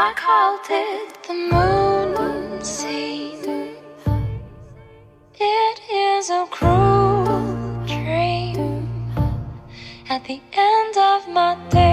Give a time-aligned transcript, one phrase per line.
[0.00, 3.74] I called it the moon scene.
[5.34, 8.86] It is a cruel dream.
[10.08, 11.87] At the end of my day,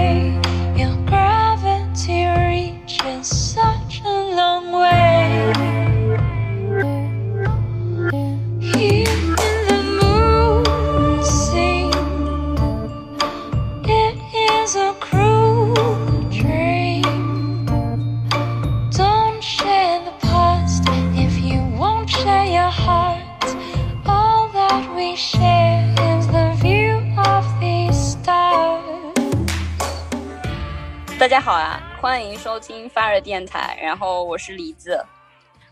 [31.26, 35.04] 大家好啊，欢迎收听发热电台，然后我是李子，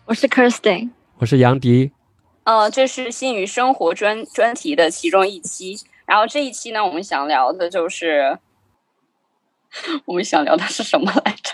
[0.05, 1.93] 我是 Kirsten，我是杨迪，
[2.43, 8.41] 呃，这是新语生活专专题的其中一期，然后这一期呢，我们想聊的就是，
[10.07, 11.54] 我们想聊的是什么来着？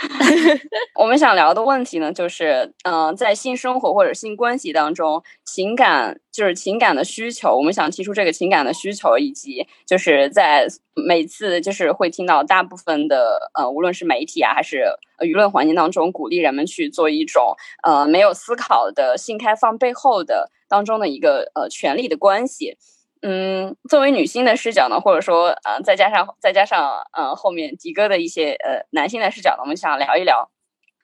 [0.98, 14.86] 我们想聊的问题呢，就是，嗯、在性生活或者性关系当中，情感就是情感的需求，我们想提出这个情感的需求，以及就是在每次就是会听到大部分的呃，无论是媒体啊，还是
[15.18, 22.78] 舆论环境当中，鼓励人们去做一种呃没有思考的性开放背后的当中的一个呃权力的关系。
[23.22, 30.50] 嗯，作为女性的视角呢，或者说呃，再加上再加上呃后面迪哥的一些呃男性的视角呢，我们想聊一聊，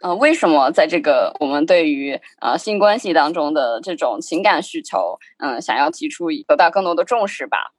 [0.00, 7.73] 呃，为什么在这个我们对于呃性关系当中的这种情感需求，嗯、想要提出得到更多的重视吧。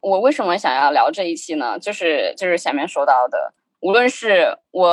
[0.00, 1.78] 我为什么想要聊这一期呢？
[1.78, 4.88] 就是就是前面说到的，无论是我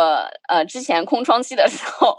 [0.50, 2.18] 呃之前空窗期的时候，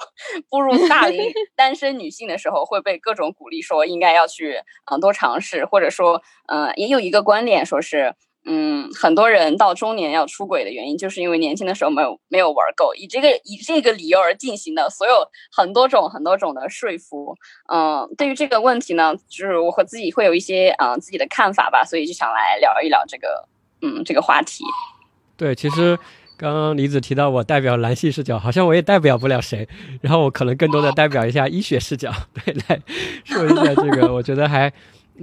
[0.48, 8.14] 步入大龄 单身女性的时候，会被各种鼓励说应该要去嗯、呃多尝试，或者说嗯、呃也有一个观点说是。
[8.46, 17.36] 嗯，很多人到中年要出轨的原因，就是因为年轻的时候没有没有玩够，以这个以这个理由而进行的所有很多种很多种的说服。
[17.70, 23.47] 嗯，对于这个问题呢，就是我和自己会有一些嗯、呃自己的看法吧，所以就想来聊一聊这个
[23.82, 24.64] 嗯这个话题。
[25.36, 25.98] 对，其实
[26.41, 29.69] 刚刚李子提到我代表男性视角，好像我也代表不了谁，
[30.01, 32.81] 然后我可能更多的代表一下医学视角， 对，来
[33.25, 34.73] 说一下这个，我觉得还。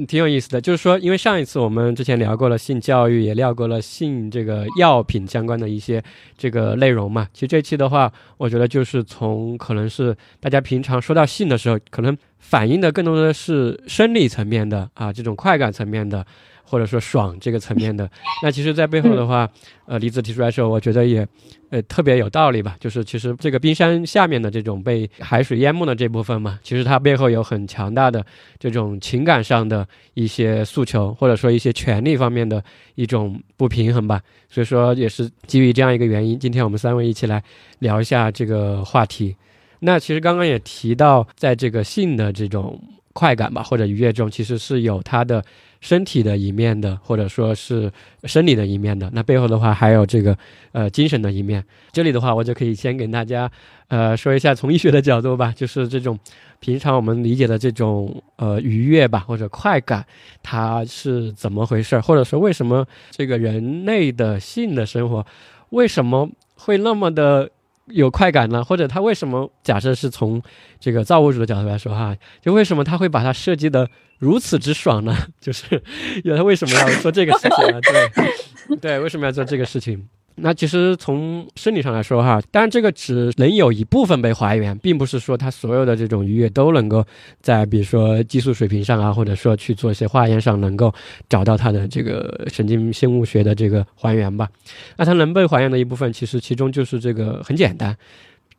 [0.07, 6.03] 挺有意思的，就是说，因为上一次我们之前聊过了性教育，也聊过了性这个药品相关的一些
[6.37, 7.27] 这个内容嘛。
[7.33, 16.23] 其实这期的话，我觉得就是从可能是大家平常说到性的时候，可能反映的更多的是生理层面的啊，这种快感层面的，
[16.67, 18.09] 或者说爽这个层面的。
[18.43, 19.49] 那其实，在背后的话，
[19.85, 21.25] 呃，李子提出来的时候，我觉得也
[21.69, 22.75] 呃特别有道理吧。
[22.79, 28.25] 就是其实这个冰山下面的这种被海水淹没的这部分嘛，其实它背后有很强大的
[28.59, 32.63] 这种情感上的一些诉求，或者说一些权利方面的
[32.95, 34.21] 一种不平衡吧。
[34.49, 37.41] 所以说，也是基于这样一个原因，今天我们三位一起来
[37.79, 39.35] 聊一下这个话题。
[39.79, 42.81] 那其实刚刚也提到，在这个性的这种
[43.13, 45.43] 快感吧，或者愉悦中，其实是有它的
[45.81, 47.91] 身体的一面的，或者说是
[48.23, 49.09] 生理的一面的。
[49.13, 50.37] 那背后的话，还有这个
[50.71, 51.63] 呃精神的一面。
[51.91, 53.49] 这里的话，我就可以先给大家
[53.87, 56.17] 呃说一下从医学的角度吧，就是这种
[56.59, 60.05] 平常我们理解的这种呃愉悦吧，或者快感，
[60.41, 65.25] 它是怎么回事儿，或者说为什么这个人类的性的生活
[65.69, 67.49] 为什么会那么的
[67.87, 68.63] 有快感呢？
[68.63, 70.41] 或者他为什么假设是从
[70.79, 73.89] 这个造物主的角度来说哈，就为什么他会把它设计的
[74.19, 75.15] 如此之爽呢？
[75.39, 75.81] 就是
[76.23, 77.79] 有他为什么要做这个事情呢？
[77.81, 80.07] 对，对，为什么要做这个事情？
[80.39, 87.03] 那其实从生理上来说哈，当然这个只能有一部分被还原，并不是说它所有的这种愉悦都能够
[87.41, 90.93] 在比如说激素水平上啊，或者说去做一些化验上能够
[91.27, 94.47] 找到它的这个神经生物学的这个还原吧。
[94.95, 97.97] 那它能被还原的一部分，其实其中就是这个很简单，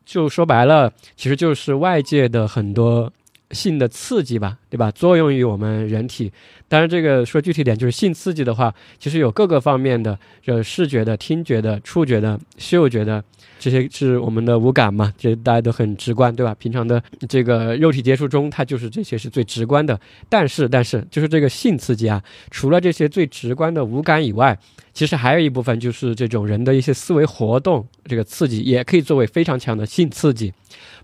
[0.04, 3.12] 就说白了，其实就是外界的很多
[3.52, 4.90] 性的刺激吧，对吧？
[4.90, 6.30] 作用于我们人体。
[6.68, 13.24] 当然，这个说具体点，就是性刺激的话，其实有各个方面的，就视觉的、听觉的、触觉的、嗅觉的，
[13.58, 16.54] 这些是我们的五感嘛，这大家都很直观，对吧？
[16.58, 19.98] 平常的这个肉体接触中，它就是这些是最直观的。
[20.28, 24.58] 但是，但是就是这个性刺激啊，除了这些最直观的五感以外，
[24.92, 30.52] 其实还有一部分就是这种人的一些思维活动，这个刺激也可以作为非常强的性刺激，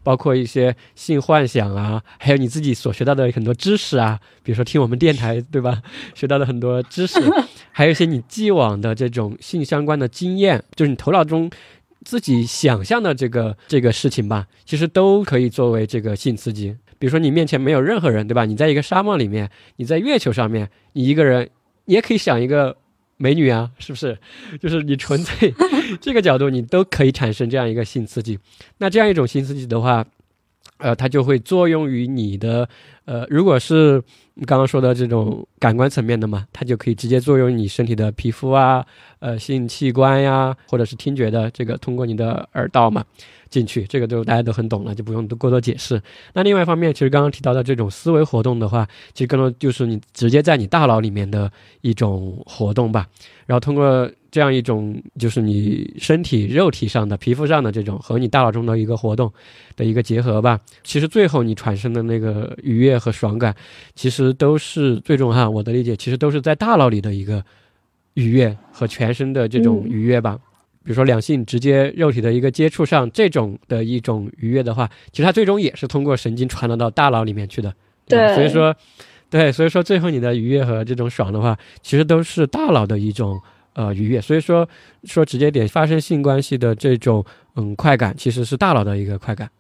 [0.05, 5.83] 包括一些性幻想啊，还有你自己所学到的很多知识啊，比如说听我们电台， 对吧？
[6.15, 7.19] 学到的很多知识，
[7.73, 11.51] 还有一些你既往的这种性相关的经验，就是你头脑中
[12.05, 16.77] 自己想象的这个这个事情吧，其实都可以作为这个性刺激。
[16.99, 18.45] 比如说你面前没有任何人，对吧？
[18.45, 21.49] 你在一个沙漠里面，你在月球上面，你一个人，
[21.87, 22.77] 你也可以想一个
[23.17, 24.19] 美女啊，是不是？
[24.61, 25.53] 就是你纯粹
[26.01, 28.39] 这个角度，你都可以产生这样一个性刺激。
[28.79, 30.05] 那这样一种性刺激的话，
[30.79, 32.69] 呃，它就会作用于你的，
[33.05, 34.03] 呃，如果是
[34.47, 38.85] 刚刚说的这种感官层面的嘛，它就可以直接作用你身体的皮肤啊，
[39.21, 43.05] 呃，性器官呀，或者是听觉的这个，通过你的耳道嘛
[43.49, 46.03] 进去，这个都大家都很懂了，就不用多过多解释。
[46.33, 51.51] 那另外一方面，其实刚刚提到的这种思维活动的话，其实更多就是你直接在你大脑里面的
[51.83, 53.07] 一种活动吧，
[53.47, 54.11] 然后通过。
[54.35, 59.33] 这样一种就是你身体肉体上的皮肤上的这种和你大脑中的一个活动
[59.77, 60.59] 的一个结合吧。
[60.83, 63.55] 其实最后你产生的那个愉悦和爽感，
[63.95, 67.45] 其实都是最终哈，我的理解其实都是在大脑里的一个
[68.15, 70.37] 愉悦和全身的这种愉悦吧。
[70.83, 77.73] 比如说两性直接肉体的一个接触上这种的一种愉悦的话，其实它最终也是通过神经传达到大脑里面去的。
[78.09, 78.75] 对，所以说，
[79.31, 83.41] 对，所以说最后你的愉悦和这种爽的话，其实都是大脑的一种。
[83.75, 84.69] 呃，愉悦，所以说
[85.03, 87.25] 说直接点发生性关系的这种
[87.57, 89.51] 嗯快感，其实是大脑的一个快感。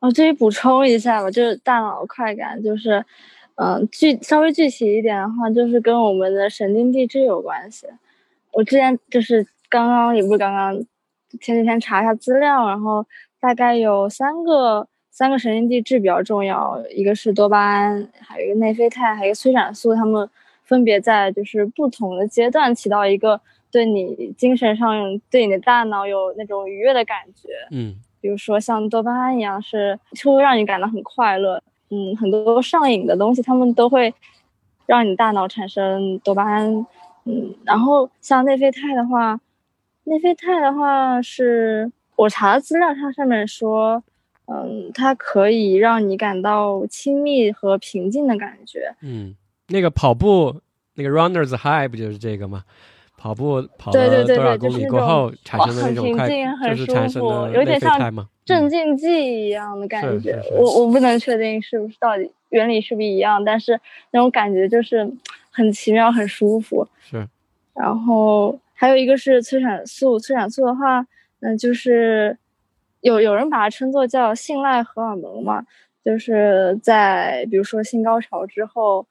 [0.00, 3.04] 哦，这里补充一下吧，就是大脑快感，就是
[3.56, 7.86] 嗯具稍微具体一点的话，就是跟我们的神经递质有关系。
[8.52, 10.74] 我之前就是刚刚也不是刚刚
[11.38, 13.04] 前几天查一下资料，然后
[13.38, 20.26] 大概有三个三个神经递质比较重要，一个是多巴胺，还有一个内啡肽，还有一个催产素，它们
[20.64, 23.38] 分别在就是不同的阶段起到一个。
[23.70, 34.14] 对你精神上，对你的大脑有那种愉悦的感觉，嗯，比如说像多巴胺一样，是会让你感到很快乐，嗯，很多上瘾的东西，他们都会
[34.86, 36.86] 让你大脑产生多巴胺，
[37.24, 39.38] 嗯，然后像内啡肽的话，
[40.04, 44.02] 内啡肽的话是我查的资料，它上面说，
[44.46, 49.34] 嗯，它可以让你感到亲密和平静的感觉，嗯，
[49.68, 50.62] 那个跑步
[50.94, 52.64] 那个 runners high 不就是这个吗？
[53.18, 56.28] 跑步跑了多少公里过后产生的那种快，
[56.70, 60.40] 就是产生的有点像镇静剂一样的感觉。
[60.52, 63.78] 我我不能确定是不是到底原理是不是一样，但是
[64.12, 65.12] 那种感觉就是
[65.50, 66.86] 很奇妙、很舒服。
[67.00, 67.26] 是。
[67.74, 71.04] 然后还有一个是催产素，催产素的话，
[71.40, 72.38] 嗯，就是
[73.00, 75.64] 有有人把它称作叫信赖荷尔蒙嘛，
[76.04, 79.04] 就是在比如说性高潮之后。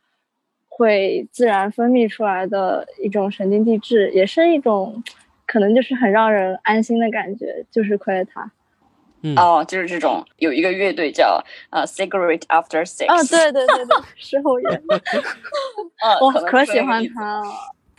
[0.77, 5.03] 会自然分泌出来的一种神经递质，也是一种，
[5.47, 8.51] 可能就是很让人安心的感觉，就是亏了它。
[9.23, 13.07] 嗯，哦，就是这种，有一个乐队叫呃，Cigarette After Six。
[13.07, 14.69] 啊，对对对对，事后乐。
[16.03, 17.47] 呃，我可喜欢他了。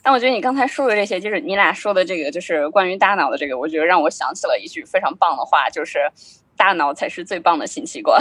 [0.00, 5.98] 但我觉得你刚才说的这些，就是你俩说的这个，就是关于大脑的这个，我觉得让我想起了一句非常棒的话，就是。
[6.58, 8.20] 大脑才是最棒的性器官，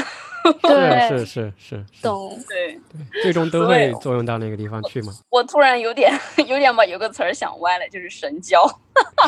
[0.61, 2.73] 对，是是是，懂，对。
[3.11, 5.11] 对，最终都会作用到那个地方去嘛。
[5.29, 6.13] 我突然有点
[6.47, 8.63] 有点把有个词儿想歪了，就是神交，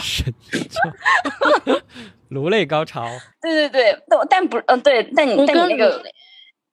[0.02, 0.34] 神
[0.70, 0.80] 交，
[2.30, 3.06] 颅内高潮。
[3.42, 6.02] 对对对，但但不，嗯，对，但你但你那个。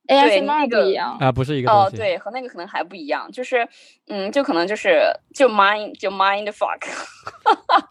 [0.07, 0.87] 对，那个
[1.21, 3.67] 啊，不是一个哦，对，和那个可能还不一样，就是，
[4.09, 5.03] 嗯，就可能就是
[5.35, 6.87] 就 mind 就 mind fuck，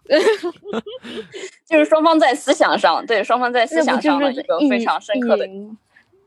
[1.66, 5.46] 就是双方在思想上，对，双方在思想上的一个非常深刻的。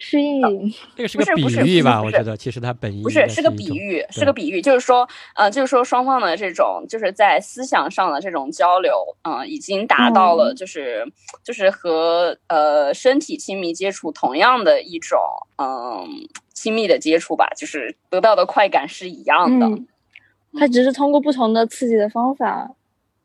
[0.02, 2.02] 是意淫，这个是个比喻吧？
[2.02, 8.94] 我觉得其实它本意不是是个比喻，是个比喻，就是说，呃，就是说双方的这种就是在思想上的这种交流，
[9.24, 11.06] 嗯，已经达到了，就是
[11.44, 15.20] 就是和呃身体亲密接触同样的一种
[15.58, 16.08] 嗯
[16.54, 19.68] 亲密的接触吧，就是得到的快感是一样的。
[20.58, 22.72] 它只是通过不同的刺激的方法。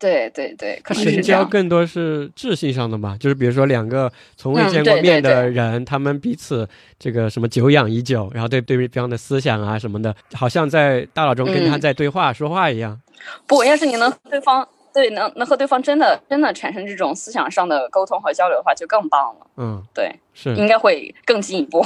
[0.04, 6.68] 对对对，神交更多是智性上的嘛，就是比如说两个从未见过面的人，他们彼此
[6.99, 13.00] 这个什么久仰已久，然后对对方的思想啊什么的，好像在大脑中跟他在对话说话一样。
[13.46, 19.46] 不，要是你能对方对能能和对方真的真的产生这种思想上的沟通和交流的话，就更棒了。
[19.56, 21.82] 嗯，对，是应该会更进一步。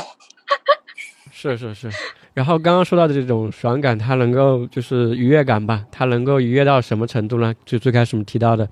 [1.30, 1.88] 是 是是。
[2.34, 5.84] 然后刚刚说到的这种爽感，它能够就是愉悦感吧？
[5.90, 7.52] 它能够愉悦到什么程度呢？
[7.64, 8.68] 就最开始我们提到的，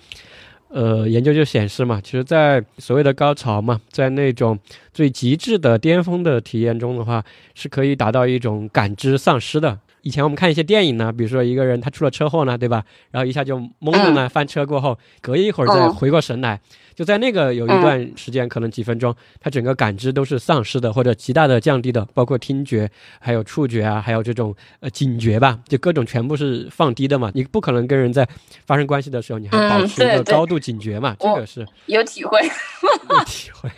[0.69, 4.59] 呃，研究就显示嘛，其实，在所谓的高潮嘛，在那种
[4.93, 9.79] 最极致的巅峰的体验中的话，是可以达到一种感知丧失的。
[10.07, 12.85] 以前我们看一些电影呢，比如说一个人他出了车祸呢，对吧？
[13.11, 16.61] 然后一下就懵了呢，翻车过后，隔一会儿再回过神来，
[16.95, 27.33] 就在那个有一段时间，可能几分钟，他整个感知都是丧失的，或者极大的降低的，包括听觉、还有触觉啊，还有这种呃警觉吧，就各种全部是放低的嘛。
[27.35, 28.25] 你不可能跟人在
[28.65, 31.17] 发生关系的时候，你还保持一个高度警觉嘛？
[31.19, 32.41] 这个是有体会，
[33.11, 33.69] 有体会。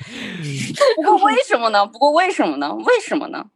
[0.95, 1.87] 不过为什么呢？
[1.87, 2.75] 不过为什么呢？
[2.75, 3.47] 为什么呢？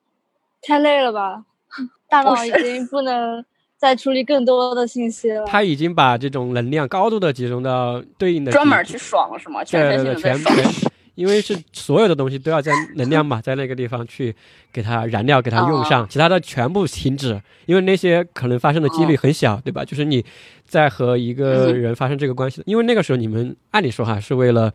[0.62, 1.42] 太累了吧？
[2.08, 3.44] 大脑已经不能
[3.76, 5.44] 再处理更多的信息了。
[5.46, 9.64] 他已经把这种能量高度的集中到对应的专门去爽是吗？
[9.64, 10.72] 全对对对，身心的在全爽。
[10.72, 14.34] 全，因为是所有的东西都要在能量嘛，在那个地方去
[14.72, 19.84] 给它燃料，给它用上，其他的全部停止，因为那些可能发生的几率很小，对吧？
[19.84, 20.24] 就是你
[20.66, 24.72] 在和一个人发生这个关系，因为那个时候你们按理说哈是为了。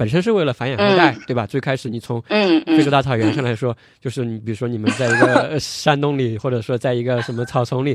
[0.00, 1.46] 本身是为了繁衍后代，对吧？
[1.46, 7.94] 最开始你从嗯非洲嗯，大草原上来说，就是你比如说你们在一个呃山洞里，或者说在一个什么草丛里，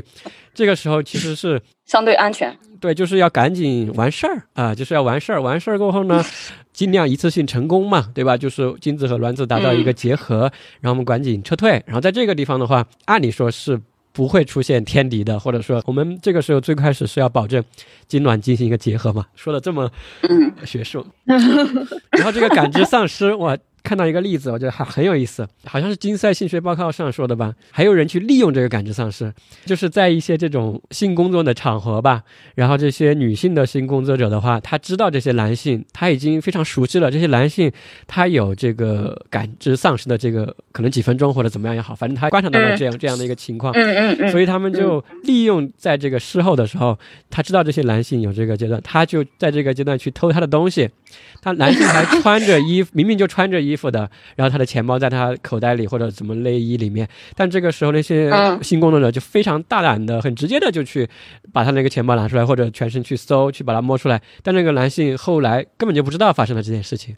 [0.54, 2.56] 这个时候其实是相对安全。
[2.78, 5.42] 对，就是要赶紧完事儿啊，就是要完事儿。
[5.42, 6.24] 完事儿过后呢，
[6.72, 8.36] 尽量一次性成功嘛，对吧？
[8.36, 10.42] 就是精子和卵子达到一个结合，
[10.80, 11.82] 然后我们赶紧撤退。
[11.86, 13.80] 然后在这个地方的话，按理说是
[14.16, 17.62] 不会出现天敌的，或者说我们这个时候最开始是要保证
[18.08, 19.90] 精卵进行一个结合嘛，说的这么
[20.22, 21.06] 嗯学术。
[21.26, 23.56] 然后这个感知丧失，我
[23.86, 29.32] 看到一个例子，我觉得还很有意思，好像是金赛性学报告上说的吧，还有人去利用这个感知丧失，
[29.64, 32.24] 就是在一些这种性工作的场合吧，
[32.56, 37.70] 然后这些女性的性工作者的话，她知道这些男性，她已经非常熟悉了这些男性，
[38.08, 46.98] 他有这个感知丧失的这个可能几分钟或者怎么样也好，反正他观察到了这样这样的一个情况，嗯嗯嗯，所以他们就利用在这个事后的时候，
[47.30, 50.90] 他知道这些男性有这个阶段，他就在这个阶段去偷他的东西。
[51.40, 61.08] 他男性还穿着衣服，明明就穿着衣服的，然后他的钱包在他口袋里或者什么内衣里面，但这个时候那些嗯性工作者就非常大胆的、很直接的就去
[61.52, 64.20] 把他那个钱包拿出来，或者全身去搜，去把它摸出来。
[64.42, 67.16] 但那个男性后来根本就不知道发生了这件事情。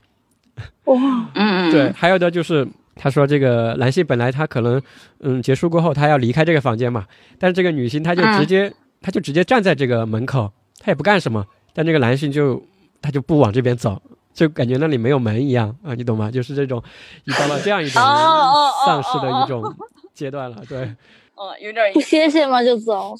[0.84, 0.96] 哇，
[1.34, 4.80] 嗯嗯对，还有的就是他说这个男性本来他可能
[5.20, 7.06] 嗯结束过后他要离开这个房间嘛，
[7.38, 10.50] 但是这个女性她就直接、她就直接站在这个门口，
[10.80, 12.60] 她也不干什么，但这个男性就
[13.00, 14.02] 他就不往这边走。
[14.38, 16.30] 就感觉那里没有门一样啊，你懂吗？
[16.30, 16.80] 就是这种，
[17.24, 18.00] 已到了这样一种
[18.86, 19.74] 丧失的一种
[20.14, 20.62] 阶段了。
[20.68, 20.94] 对，
[21.34, 22.62] 哦，有点不歇歇吗？
[22.62, 23.16] 就走。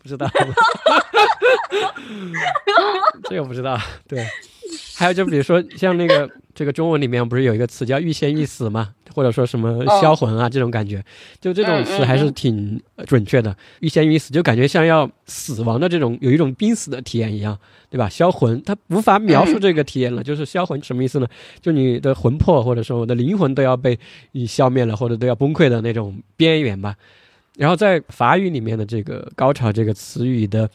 [0.00, 0.30] 不知道，
[3.24, 3.76] 这个不知道。
[4.06, 4.24] 对，
[4.96, 11.04] 还有就比如说像那个这个中文里面不是有一个词叫欲仙欲死嘛，或者说什么销魂啊、这种感觉，
[11.40, 13.56] 就这种词还是挺呃准确的。
[13.80, 17.56] 欲仙欲死就感觉像要死亡的这种有一种濒死的体验一样，
[17.88, 18.08] 对吧？
[18.08, 21.28] 销魂它无法描述这个体验了，就是销魂什么意思呢？
[21.60, 23.98] 就你的魂魄或者说我的灵魂都要被
[24.32, 26.96] 你消灭了，或者都要崩溃的那种边缘吧。
[27.56, 30.70] 然后在法语里面的这个“高潮”这个词语的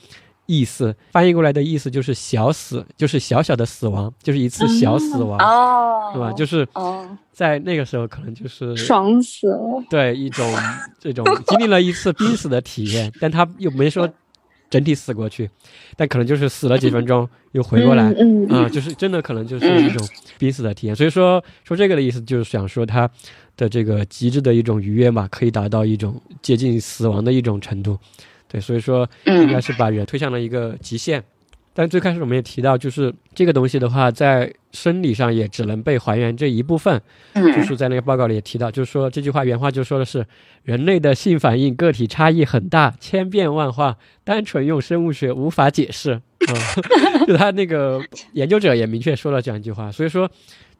[0.45, 6.31] 意思，翻译过来的意思就是小死，就是小小的死亡，就是一次小死亡，哦，对吧？
[6.33, 9.83] 就是哦，在那个时候可能就是爽死了。
[9.89, 10.53] 对一种
[10.99, 14.09] 这种经历了一次濒死的体验， 但他又没说
[14.69, 15.49] 整体死过去，
[15.95, 20.05] 但可能就是死了几分钟又回过来，嗯嗯啊、就是真的可能就是一种
[20.37, 20.95] 濒死的体验。
[20.95, 23.09] 所以说说这个的意思就是想说他
[23.55, 27.97] 的这个极致的一种愉悦嘛，可以达到一种接近死亡的一种程度。
[28.53, 31.21] 对，所以说应该嗯是把人推向了一个极限。
[31.75, 37.01] 但最开始我们也提到，就是这个东西的话，在生理上也只能被还原这一部分，
[37.33, 40.23] 就嗯是在那个报告里也提到，就是说这句话原话就说的是，
[40.61, 46.21] 人类的性反应个体差异很大，千变万化，单纯用生物学无法解释。
[46.47, 47.99] 嗯， 就他那个
[48.33, 50.29] 研究者也明确说了这样一句话，所以说，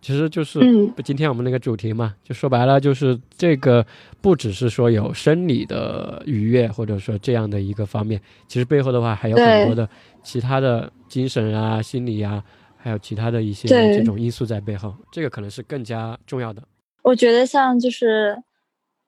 [0.03, 3.86] 其实就是嗯今天我们那个主题嘛，就说白了就是这个
[4.22, 9.88] 不只是说有生理的愉悦，或者说这样的一个方面，其实背后的话还有很多的
[10.22, 12.43] 其他的精神啊、心理啊，
[12.75, 16.62] 还有其他的一些这种因素在背后，这个可能是更加重要的。
[17.03, 18.43] 我觉得像就是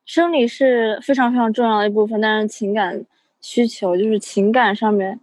[0.06, 3.06] 生理是非常非常重要的一部分，但是情感
[3.42, 5.20] 需求就是情感上面，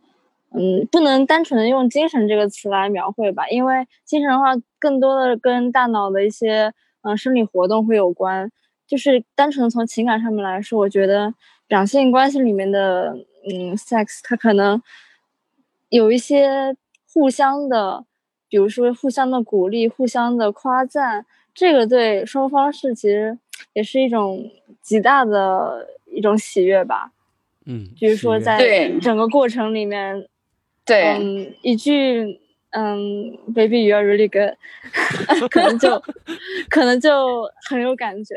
[0.55, 8.51] 嗯，不能单纯的用精神这个词来描绘吧，因为精神的话更多的跟大脑的一些嗯生理活动会有关。
[8.87, 11.33] 就是单纯的从情感上面来说，我觉得
[11.69, 13.17] 两性关系里面的
[13.49, 14.83] 嗯 sex，它可能
[15.89, 16.77] 有一些
[17.11, 18.05] 互相的，
[18.51, 23.39] 比如说互相的鼓励、互相的夸赞，这个对双方是其实
[23.73, 24.51] 也是一种
[24.83, 27.13] 极大的一种喜悦吧。
[27.65, 30.29] 嗯，比如说在整个过程里面，
[30.85, 34.57] 对，一句嗯，baby you are really good，
[35.51, 36.03] 可能就
[36.69, 38.35] 可能就很有感觉。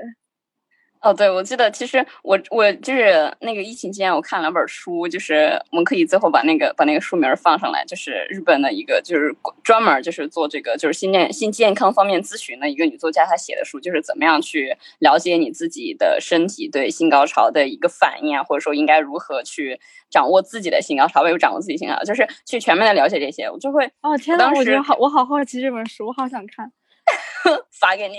[1.05, 9.31] 哦，对，我记得其实我我就是那个疫情期间，我看了两本书，就是我们可以最后把那个把那个书名儿放上来，就是日本的一个就是
[9.63, 26.71] 专门儿就是做这个就是心健心健康方面咨询的一个女作家，她写的书就是怎么样去了解你自己的身体对性高潮的一个反应啊，或者说应该如何去掌握自己的性高潮，为有掌握自己性高潮，就是去全面的了解这些，我就会哦天呐，当时我觉得好，我好好奇这本书，我好想看。
[27.79, 28.17] 发给你。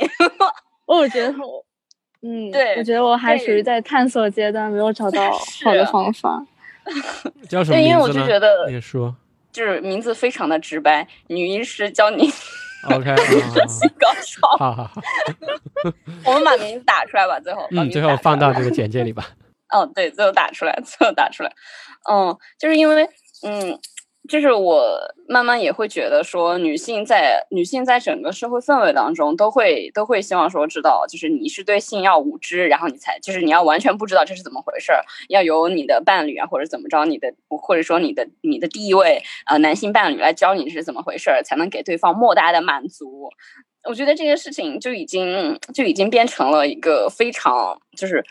[0.87, 1.67] 哦我觉得我
[2.23, 5.31] 嗯，对我觉得我还属于在探索阶段，没有找到
[5.65, 6.45] 好的方法。
[7.49, 8.27] 叫什么对，因为我名字呢？
[8.27, 9.15] 就觉得你说
[9.53, 12.31] 就是名字非常的直白，女医师教你，
[12.91, 14.49] OK，啊性高潮。
[14.59, 15.03] 好好好，
[16.25, 17.63] 我们把名字打出来吧，最后。
[17.63, 19.27] 把嗯，名字放到这个简介里吧。
[19.75, 21.53] 嗯，对，最后打出来，最后打出来。
[22.09, 23.03] 嗯，就是因为，
[23.43, 23.77] 嗯，
[24.29, 43.31] 就是我慢慢也会觉得说，女性在女性在整个社会氛围当中，都会都会希望说知道，就是你是对性要无知，然后你才就是你要完全不知道这是怎么回事儿，要由你的伴侣啊或者怎么着，你的或者说你的你的第一位呃男性伴侣来教你是怎么回事儿，才能给对方莫大的满足。
[43.89, 48.25] 我觉得这个事情就已经就已经变成了一个非常就是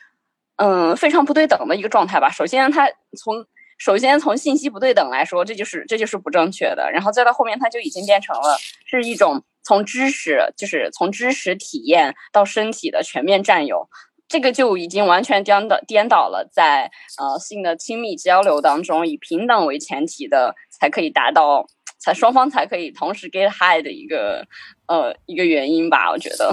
[0.57, 2.29] 嗯非常不对等的一个状态吧。
[2.29, 3.45] 首先，他从
[3.77, 6.91] 首先从信息不对等来说，这就是这就是不正确的。
[6.91, 13.89] 然后再到后面，它就已经变成了是一种从知识就是从知识体验到身体的全面占有。
[14.27, 16.89] 这个就已经完全颠倒颠倒了，在
[17.19, 21.67] 呃性的亲密交流当中，以平等为前提的，才可以达到，
[21.99, 24.47] 才双方才可以同时 get high 的一个
[24.87, 26.51] 呃一个原因吧，我觉得。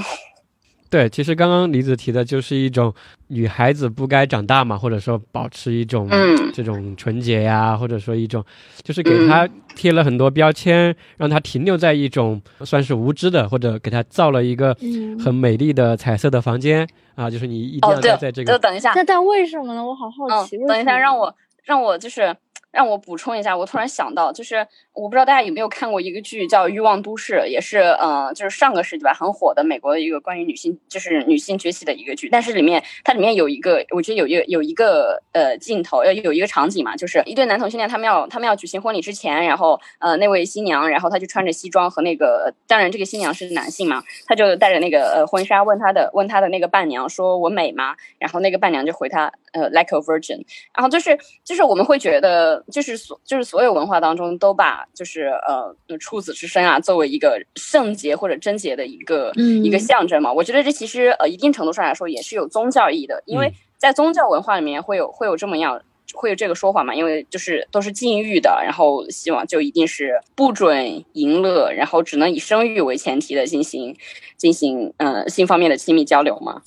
[0.92, 2.92] 对，其实刚刚李子提的就是一种
[3.28, 8.44] 女孩子不该长大嘛，或者说保持一种、嗯这种纯洁呀，或者说一种
[8.82, 19.82] 就是给她贴了很多标签，让她停留在一种算是无知的，或者给她造了一个嗯很美丽的彩色的房间啊，就是你一定要待，在这个就等一下，那但为什么呢？
[19.82, 20.58] 我好好奇。
[20.58, 21.34] 嗯，等一下，让我
[21.64, 22.36] 让我就是
[22.72, 47.94] 让我补充一下，我突然想到，就是我不知道大家有没有看过一个剧叫《欲望都市》，也是呃，就是上个世纪吧很火的美国的一个关于女性就是女性崛起的一个剧，但是里面它里面有一个，我觉得有一个有一个呃镜头，呃有一个场景嘛，就是一对男同性恋他们要他们要举行婚礼之前，然后呃那位新娘，然后她就穿着西装和那个，当然这个新娘是男性嘛，他就带着那个呃婚纱问他的问他的那个伴娘说我美吗？
[48.18, 50.42] 然后那个伴娘就回他呃 like a virgin。
[50.74, 60.32] 然后就是就是我们会觉得，就是所就是所有文化当中都把就是呃处子之身啊作为一个圣洁或者贞洁的一个、嗯一个象征嘛。
[60.32, 65.82] 我觉得这其实呃一定程度上来说也是有宗教意义的，因为嗯在宗教文化里面会有会有这么样。
[66.14, 66.94] 会有这个说法嘛？
[66.94, 73.96] 因为就是都是禁欲的，然后希望就一定是不准淫乐，然后只能以生育为前提的进行
[74.36, 76.60] 进行呃性方面的亲密交流嘛。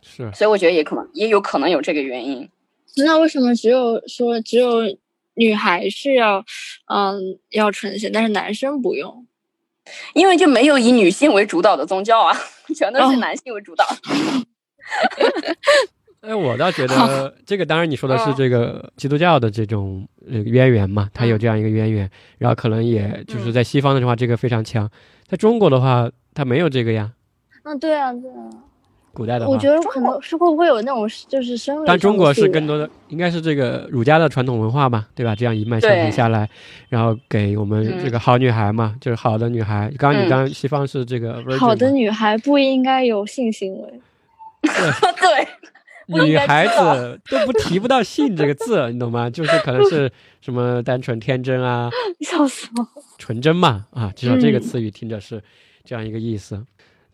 [0.00, 2.48] 是所以我觉得也可能也有可能有这个原因。
[2.96, 4.96] 那为什么只有说只有
[5.34, 6.44] 女孩是要
[6.86, 9.26] 嗯要纯洁，但是男生不用？
[10.14, 12.34] 因为就没有以女性为主导的宗教啊，
[12.74, 13.84] 全都是哦男性为主导。
[16.22, 24.90] 哎，我倒觉得这个，当然你说的是嗯这个基督教的这种呃渊源嘛，它有这样一个渊源，然后可能也就是嗯在西方的话，这个非常强，
[25.28, 27.12] 在中国的话，它没有这个呀。
[27.64, 28.50] 嗯，对啊，对啊。
[29.14, 31.84] 古代的话，我觉得可能是会不会有那种就是生理。
[31.86, 35.34] 但中国是更多的应该是这个儒家的传统文化嘛，对吧？
[35.34, 36.48] 这样一脉相承下来，
[36.88, 39.90] 然后给我们这个好女孩嘛，就是好的女孩。
[39.96, 44.00] 刚刚你嗯刚刚西方是这个好的女孩不应该有性行为。
[44.62, 45.46] 对，
[46.26, 49.28] 女孩子都不提不到性这个字，你懂吗？
[49.30, 53.02] 就是可能是什么单纯天真啊， 笑死我！
[53.18, 55.42] 纯真嘛，啊，至少这个嗯词语听着是
[55.84, 56.62] 这样一个意思。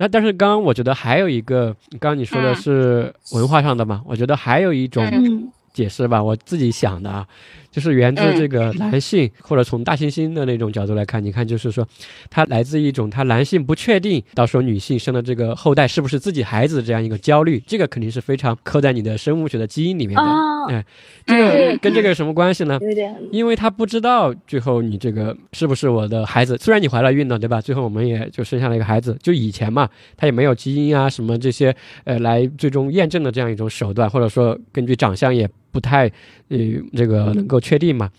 [0.01, 2.55] 那但是刚刚我觉得还有一个，刚刚你说的嗯。
[2.57, 5.53] 是文化上的嘛，我觉得还有一种嗯。
[5.75, 7.27] 解释吧，我自己想的啊，
[7.71, 11.87] 就是源自嗯这个男性，或者从大猩猩的那种角度来看，你看就是说，
[12.29, 20.23] 它来自一种他男性不确定到时候女性生的这个后代是不是自己孩子这样一个焦虑，这个肯定是非常刻在你的生物学的基因里面的。
[20.23, 20.85] 啊，哎，
[21.27, 22.79] 这个嗯跟这个有什么关系呢？
[22.83, 27.61] 有点因为他不知道最后你这个是不是我的孩子，虽然你怀了孕了，对吧？
[27.61, 29.17] 最后我们也就生下了一个孩子。
[29.23, 36.07] 就以前嘛，他也没有基因啊什么这些，呃，来最终验证的这样一种手段，或者说根据长相也不太，
[36.49, 36.59] 呃，
[36.95, 38.11] 这个能够确定嘛。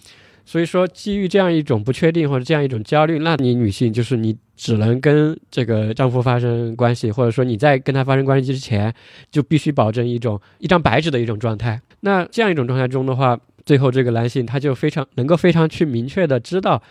[0.43, 8.93] 所以说，基于这样一种不确定或者这样一种焦虑，那你女性就是你只能跟这个丈夫发生关系，或者说你在跟他发生关系之前，
[9.29, 11.79] 就必须保证一种一张白纸的一种状态。
[12.01, 16.81] 那这样一种状态中的话，最后这个男性他就非常能够非常去明确的知道，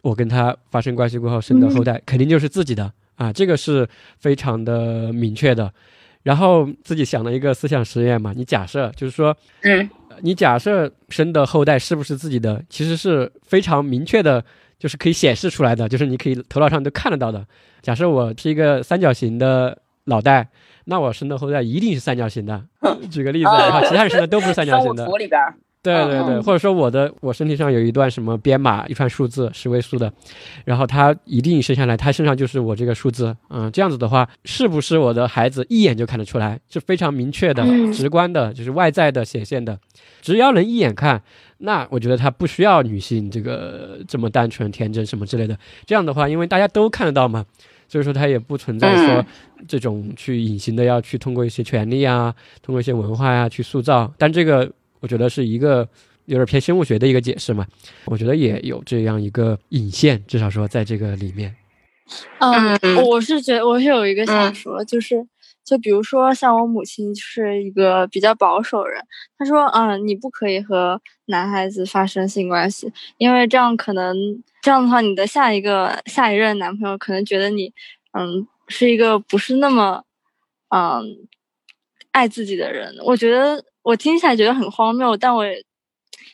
[0.00, 3.86] 我跟他发生关系过后生的后代肯定就是自己的啊，这个是
[4.20, 5.70] 非常的明确的。
[6.22, 14.44] 然后自己想了一个思想实验嘛，你假设就是说，嗯你假设生的后代是不是自己的，其实是非常明确的，
[14.78, 17.46] 就是可以显示出来的，就是你可以头脑上都看得到的。
[17.80, 20.48] 假设我是一个三角形的脑袋，
[20.84, 22.64] 那我生的后代一定是三角形的。
[23.10, 25.06] 举个例子，然后其他人生的都不是三角 生物形的。
[25.06, 26.42] 图里边儿，对对对，嗯。
[26.42, 30.12] 或者说我的我身体上有一段什么编码，一串数字十位数的，
[30.64, 37.92] 然后他一定生下来，他身上就是我这个数字，嗯，这样子的话，是不是我的孩子一眼就看得出来，是非常明确的、嗯。
[37.92, 39.78] 直观的，就是外在的显现的，
[40.20, 41.20] 只要能一眼看，
[41.58, 45.58] 那我觉得他不需要女性这个这么单纯、天真什么之类的。
[45.84, 47.44] 这样的话，因为大家都看得到嘛，
[47.88, 49.26] 所以说他也不存在说嗯。
[49.68, 54.68] 这种去隐形的要去通过一些权利啊，通过一些文化呀、去塑造，但这个
[55.02, 55.86] 我觉得是一个
[56.26, 57.66] 有点偏生物学的一个解释嘛，
[58.06, 61.54] 我觉得也有这样一个引线，至少说在这个里面，
[62.38, 65.26] 嗯，嗯我是觉得我是有一个想嗯说，就是
[65.64, 69.02] 就比如说像我母亲就是一个比较保守人，
[69.36, 74.16] 她说，嗯，你不可以和男孩子发生性关系，因为这样可能
[74.62, 77.72] 这样的话，你的下一个下一任男朋友可能觉得你，
[78.12, 80.04] 嗯，是一个不是那么，
[80.68, 81.02] 嗯，
[82.12, 82.94] 爱自己的人。
[83.04, 85.44] 我觉得我听起来觉得很荒谬，但我，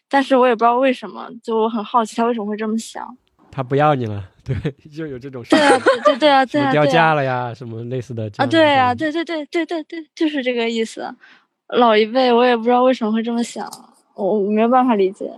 [0.09, 3.17] 但是我也不知道为什么，就我很好奇他为什么会这么想。
[3.51, 4.55] 他不要你了， 对，
[4.95, 11.15] 就有这种对啊，对对对啊，对啊，掉价了呀，什么类似的啊，对啊，对对对对对对，就是这个意思。
[11.69, 13.69] 老一辈我也不知道为什么会这么想，
[14.15, 15.31] 我我没有办法理解。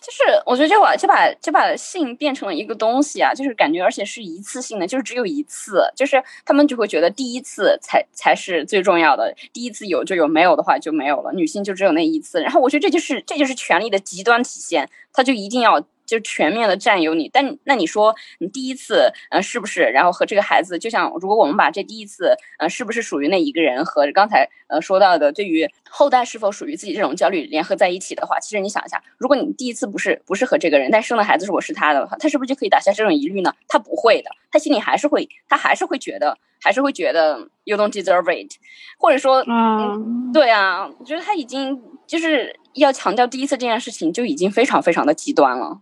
[0.00, 12.40] 就是我觉得就把就把就把性变成了一个东西啊，就是感觉而且是一次性的，就是只有一次，就是他们就会觉得第一次才才是最重要的，第一次有就有，没有的话就没有了，女性就只有那一次。
[12.40, 17.30] 然后我觉得这就是这就是权力的极端体现，他就一定要就全面的占有你。
[17.32, 19.82] 但那你说你第一次呃是不是？
[19.82, 33.54] 然后和这个孩子，就像如果我们把这第一次呃是不是属于那一个人和刚才呃说到的对于后代是否属于自己这种焦虑联合在一起的话，其实你想一下，如果你第一次不是不是和这个人，但生的孩子如果是他的话，他是不是就可以打消这种疑虑呢？
[33.68, 38.50] 他不会的，他心里还是会，他还是会觉得，还是会觉得 you don't deserve it，
[38.98, 45.80] 或者说嗯，对啊，我觉得他已经就是要强调第一次这件事情就已经非常非常的极端了。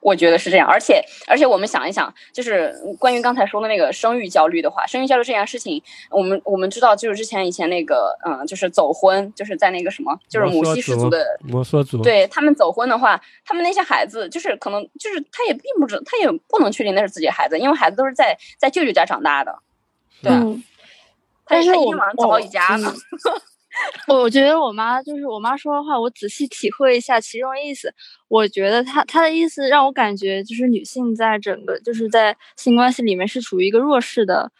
[0.00, 19.58] 我觉得是这样，而且而且我们想一想，就是关于刚才说的那个生育焦虑的话，生育焦虑这件事情，我们我们知道，就是之前以前那个，嗯，就是走婚，就是在那个什么，就是母系氏族的摩梭族，对他们走婚的话，他们那些孩子就是可能就是他也并不知，他也不能确定那是自己的孩子，因为孩子都是在在舅舅家长大的，
[20.22, 20.62] 对啊，嗯，
[21.46, 22.92] 他他一但是我天晚上走到一家呢。
[24.08, 27.94] 我觉得我妈就是我妈说的话，我仔细体会一下其中意思。
[28.28, 34.50] 我觉得她她的意思让我感觉就是女性在整个就是在性关系里面是处于一个弱势的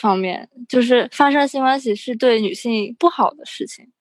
[0.00, 3.92] 方面，就是发生性关系是对女性不好的事情。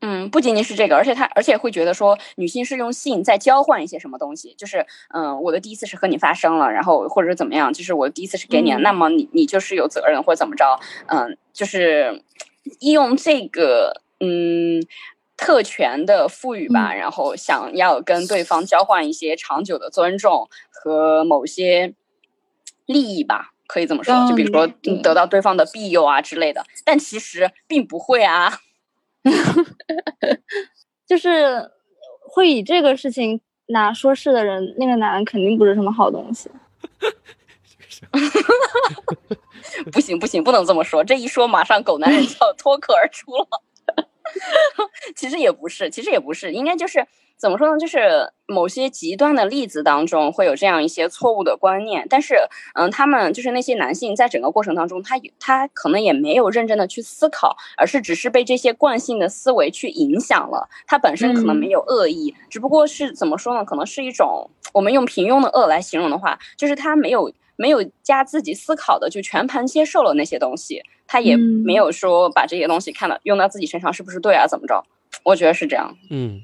[0.00, 12.22] 嗯，不仅仅是这个，而且他而且会觉得说，女性是用性在交换一些什么东西，就是嗯，我的第一次是和你发生了，然后或者是怎么样，就是我的第一次是给你的，嗯那么你你就是有责任或者怎么着，嗯，就是
[12.80, 14.82] 用这个嗯
[15.36, 21.94] 特权的赋予吧，然后想要跟对方交换一些长久的尊重和某些
[22.86, 23.52] 利益吧。
[23.66, 24.68] 可以这么说，就比如说
[25.02, 28.60] 得到对方的庇佑啊之类的，但其实并不会啊。
[31.04, 31.72] 就是
[32.20, 36.48] 会以这个事情拿说事的人，那个男人肯定不是什么好东西。
[39.92, 41.02] 不行不行，不能这么说。
[41.04, 43.62] 这一说，马上狗男人就要脱口而出了。
[45.14, 47.78] 其实也不是，其实也不是，应该就是怎么说呢？
[47.78, 52.34] 就是某些极端的例子当中会有这样一些错误的观念，但是，
[52.74, 60.68] 嗯，他们就是那些男性在整个过程当中，他有他可能也没有认真的去思考，而是只是被这些惯性的思维去影响了。
[60.86, 63.64] 他本身可能没有恶意，只不过是怎么说呢？
[63.64, 67.32] 可能是一种我们用平庸的恶来形容的话，就是他没有。
[67.56, 74.46] 没有加自己思考的，就全盘接受了那些东西，他也嗯没有说把这些东西看到用到自己身上是不是对啊？
[74.46, 74.84] 怎么着？
[75.24, 75.96] 我觉得是这样。
[76.10, 76.40] 嗯，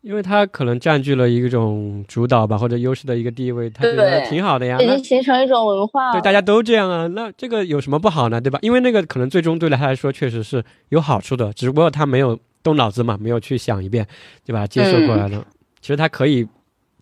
[0.00, 4.78] 因为他可能占据了一种主导吧或者优势的一个地位，他觉得挺好的呀。
[4.80, 6.12] 已那经形成一种文化。
[6.12, 8.40] 对大家都这样啊，那这个有什么不好呢？
[8.40, 8.58] 对吧？
[8.62, 14.06] 因为那个可能最终对他来说确实是有好处的，只不过他没有动脑子嘛，没有去想一遍，
[14.44, 15.46] 就把它接受过来了。
[15.80, 16.46] 其实他可以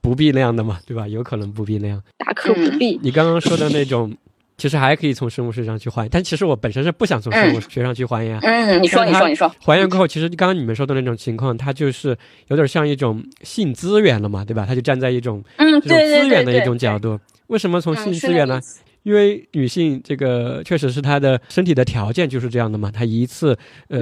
[0.02, 1.06] 不必那样的嘛，对吧？
[1.08, 2.02] 有可能不必那样。
[2.18, 2.98] 大可不必。
[3.02, 4.12] 你刚刚说的那种，
[4.58, 8.40] 其实还可以从生物学上去还原，但其实我本身是不想从生物学上去还原啊。
[8.42, 9.48] 嗯，你说，你说，你说。
[9.60, 12.16] 还原过后，其实刚刚你们说的那种情况，它就是
[12.48, 14.64] 有点像一种性资源了嘛，对吧？
[14.66, 15.88] 它就站在一种嗯，资
[16.28, 17.18] 源的一种角度。
[17.46, 18.60] 为什么从性资源呢
[19.02, 24.00] 因为女性这个确实是她的身体的条件就是这样的嘛，她一次呃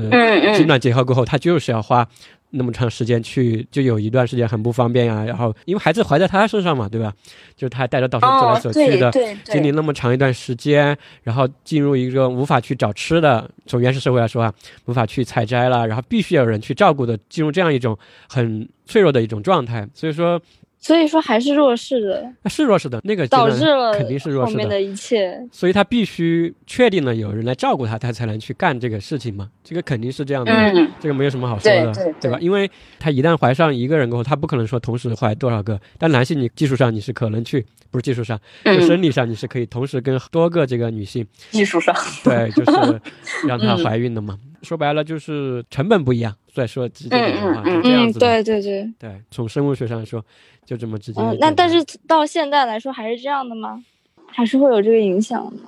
[0.55, 2.07] 精卵结合过后，她就是要花
[2.51, 5.25] 那么长时间去，就有一段时间很不方便呀。
[5.25, 7.13] 然后因为孩子怀在他身上嘛，对吧？
[7.57, 9.11] 就是他带着到处走来哦，走去的，
[9.45, 14.53] 经历那么长一段时间，然后进入一个无法去找吃的，从原始社会来说啊，
[14.87, 17.97] 无法去采摘了，然后必须要有人去照顾的，进入这样一种
[18.29, 19.89] 很脆弱的一种状态。
[19.95, 20.41] 所以说，
[20.81, 24.57] 所以说还是弱势的，是弱势的，那个导致了肯定是弱势的。
[24.57, 25.39] 后面的一切。
[25.53, 29.51] 所以他必须确定了有人来照顾他，他才能去干这个事情嘛。
[29.63, 32.39] 这个肯定是这样的，嗯，这个没有什么好说的，对对吧？
[32.41, 35.79] 因为他一旦怀上一个人过后，他不可能说同时怀多少个。
[35.99, 43.01] 但男性你技术上你是可能去，不是技术上，就嗯，生理上你是可以同时跟多个这个女性，技术上，对，就是
[43.47, 44.39] 让她嗯怀孕的嘛。
[44.63, 46.35] 说白了就是成本不一样。
[46.55, 48.27] 再说直接点的话，嗯嗯是这样嗯，子的。
[48.27, 50.25] 对对对，对，从生物学上来说，
[50.65, 53.83] 就这么直接嗯。，那但是到现在来说还是这样的吗？
[54.27, 55.63] 还是会有这个影响的？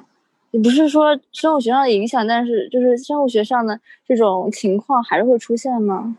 [0.51, 6.17] 也不是说生物学上的影响，但是就是生物学上的这种情况还是会出现吗？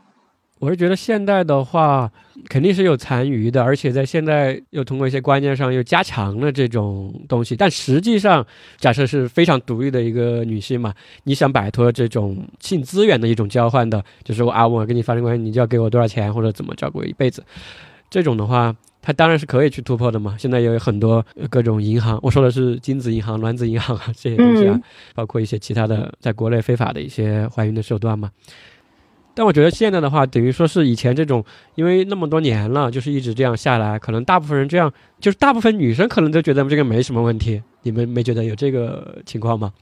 [0.63, 2.09] 我是觉得现代的话，
[2.47, 7.53] 肯定是有残余的，而且在现在又通过一些观念上又加强了这种东西。
[7.53, 8.47] 但实际上，
[8.77, 10.93] 假设是非常独立的一个女性嘛，
[11.25, 17.43] 你想摆脱这种性资源的一种交换的，就是我啊，我跟你发生关系，你就要给我多少钱，或者怎么照顾我一辈子，
[18.09, 20.37] 这种的话，它当然是可以去突破的嘛。
[20.39, 28.31] 现在也有很多呃各种银行，我说的是精子银行、卵子银行啊这些东西啊，嗯包括一些其他的在国内非法的一些怀孕的手段嘛。
[29.35, 31.43] 但我觉得现在的话，等于说是以前这种，
[31.75, 37.61] 因为那么多年了，就是一直这样下来，可能大部分人这样，就是大部分女生可能都觉得这个没什么问题。
[37.81, 39.73] 你们没觉得有这个情况吗？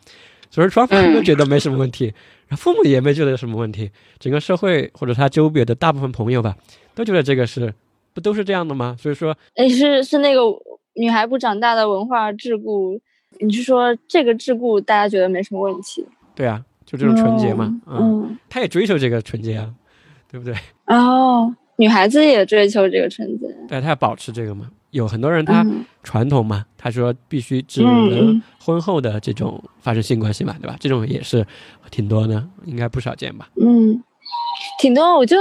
[0.50, 2.06] 所以双方都觉得没什么问题，
[2.48, 6.56] 然后父母也没觉得有什么问题，整个社会或者他周边的大部分朋友吧，
[6.94, 7.74] 都觉得这个是
[8.14, 8.94] 不都是这样的吗？
[9.00, 10.42] 所以说，哎，是是那个
[10.96, 13.00] 女孩不长大的文化桎梏，
[13.40, 16.06] 你是说这个桎梏大家觉得没什么问题？
[16.36, 16.62] 对啊，
[16.92, 19.74] 就这种纯洁嘛，嗯嗯，他也追求这个纯洁啊，
[20.30, 20.54] 对不对？
[20.86, 23.48] 嗯， 哦，女孩子也追求这个纯洁。
[23.68, 24.70] 对，他要保持这个嘛。
[24.92, 30.76] 有很多人他嗯传统嘛，他说必须只嗯能嗯婚后的这种发生性关系嘛，对吧？
[30.82, 31.46] 这种也是
[31.90, 33.48] 挺多的，应该不少见吧？
[33.56, 34.04] 嗯，
[34.80, 35.16] 挺多。
[35.18, 35.38] 我就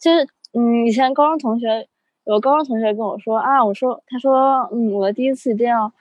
[0.00, 1.86] 就是嗯，以前高中同学
[2.24, 5.92] 有高中同学跟我说啊，我说他说嗯，我的第一次一定要，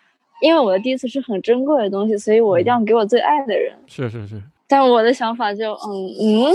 [0.41, 3.73] 因为我的第一次是很珍贵的东西，所以我一定要给我最爱的人。
[3.88, 5.89] 是是是，但我的想法就嗯
[6.21, 6.53] 嗯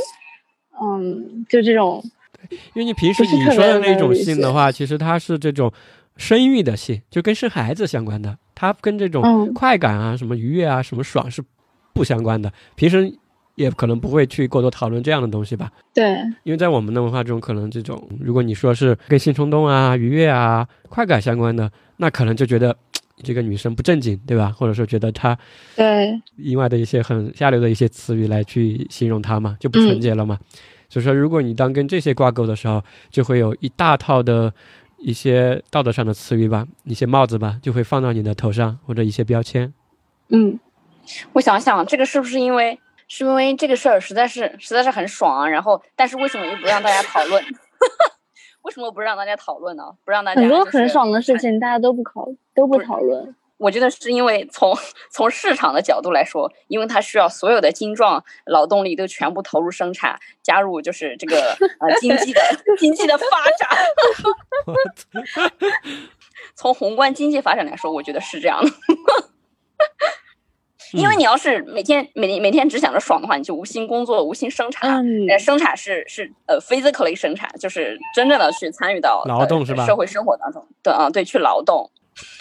[0.80, 2.02] 嗯，就这种
[2.74, 5.72] 因为你平时你说的那种性的话，其实它是这种
[6.16, 11.42] 生育的性，就跟生孩子相关的，它跟这种嗯快感啊、什么愉悦啊、什么爽是
[11.94, 12.52] 不相关的。
[12.74, 13.12] 平时
[13.54, 15.70] 也可能不会去过多讨论这样的东西吧。
[15.94, 22.76] 对，因为在我们的文化中，可能这种如果你说是跟性冲动啊、愉悦啊、快感相关的，那可能就觉得
[23.22, 24.50] 这个女生不正经，对吧？
[24.50, 25.38] 或者说觉得她
[25.76, 30.38] 对，另外的一些很下流的一些词语来去形容她嘛，就不纯洁了嘛。
[30.88, 34.52] 所以说，如果你当跟这些挂钩的时候，就会有一大套的
[34.98, 39.72] 一些道德上的词语吧，一些帽子吧，就会放到你的头上，或者一些标签。
[40.28, 40.60] 嗯
[41.32, 45.48] 我想想，这个是不是因为是因为这个事儿实在是实在是很爽啊？
[45.48, 47.42] 然后，但是为什么又不让大家讨论？
[48.62, 49.84] 为什么不让大家讨论呢？
[50.04, 53.34] 不让大家很多很爽的事情大家都不考都不讨论。
[53.58, 54.76] 我觉得是因为从
[55.12, 62.40] 从市场的角度来说，因为它需要所有的精壮劳动力都全部投入生产，加入就是这个呃经济的
[62.76, 63.26] 经济的发
[63.58, 63.68] 展。
[66.56, 68.70] 从宏观经济发展来说，我觉得是这样的。
[70.92, 74.90] 因为你要是每天每天每天只想着爽的话，你就无心工作、无心生产。
[74.90, 81.90] 嗯呃，生产是是呃 physically 生产，就是真正的去参与到呃劳动是吧社会生活当中，对啊，对，去劳动。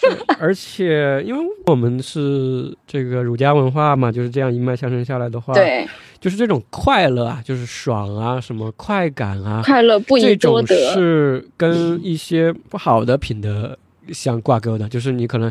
[0.38, 5.88] 而且，因为我们是这个儒家文化嘛，就是这样一脉相承下来的话，，对，
[6.20, 10.92] 就是这种快乐啊，就是爽啊，什么快感啊，快乐不这宜多种得。
[10.92, 13.76] 是跟一些不好的品德
[14.12, 15.50] 相挂钩的，就是你可能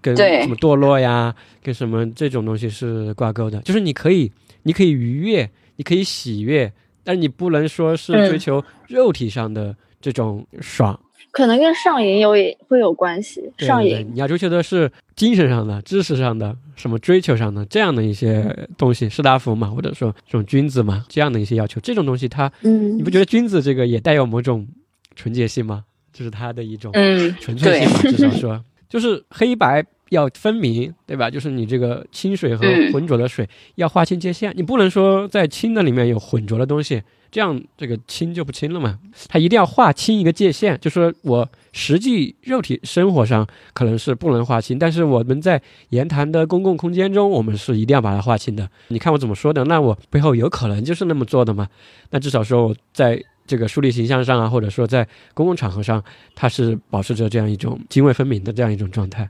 [0.00, 3.60] 跟什么堕落呀，跟什么这种东西是挂钩的。
[3.60, 4.30] 就是你可以，
[4.62, 6.72] 你可以愉悦，你可以喜悦，
[7.04, 10.98] 但你不能说是嗯追求肉体上的这种爽。
[11.32, 14.04] 可能跟上瘾有也会有关系，上瘾。
[14.12, 24.66] 你要追求的是精神上的、知识上的、什么追求上的这样的一些东西，士大夫嘛，或者说这种君子嘛，这样的一些要求，这种东西它，嗯，你不觉得君子这个也带有某种
[25.14, 25.84] 纯洁性吗？
[26.12, 31.30] 这是他的一种嗯，纯粹性嘛，至少说就是黑白要分明，对吧？
[31.30, 37.00] 就是你这个清水和嗯浑浊的水要划清界限，你不能说在清的里面有浑浊的东西，
[37.30, 38.98] 这样这个清就不清了嘛。
[39.28, 48.68] 它一定要划清一个界限，就说我实际肉体生活上可能是不能划清，但是我们在言谈的公共空间中，我们是一定要把它划清的。
[48.88, 51.68] 你看我怎么说的，那我背后有可能就是那么做的嘛。
[52.10, 56.00] 那至少说我在这个树立形象上啊，或者说在公共场合上，
[56.36, 59.28] 他是保持着这样一种泾渭分明的这样一种状态，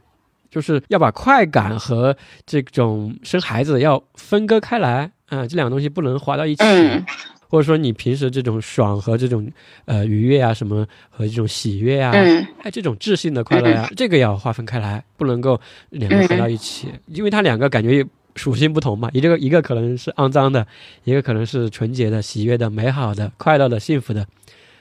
[0.51, 6.63] 就是要把快感和这种生孩子要分割开来啊，这两个东西不能划到一起。
[6.63, 7.03] 嗯
[7.51, 9.51] 或者说你平时这种爽和这种
[9.85, 12.47] 呃愉悦啊，什么和这种喜悦啊，嗯。
[12.63, 19.11] 哎，这种质性的快乐呀、 这个要划分开来，不能够两个合到一起，因为它两个感觉属性不同嘛。
[19.13, 20.67] 一个一个可能是肮脏的，
[21.05, 24.27] 一个可能是纯洁的、喜悦的、美好的、快乐的、幸福的，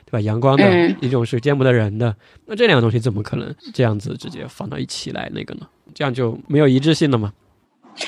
[0.06, 0.22] 对吧？
[0.22, 2.16] 阳光的，嗯一种是见不得人的。
[2.46, 5.68] 那这两个东西怎么可能这样子直接放到一起来那个呢？
[5.94, 7.34] 这样就没有一致性了嘛？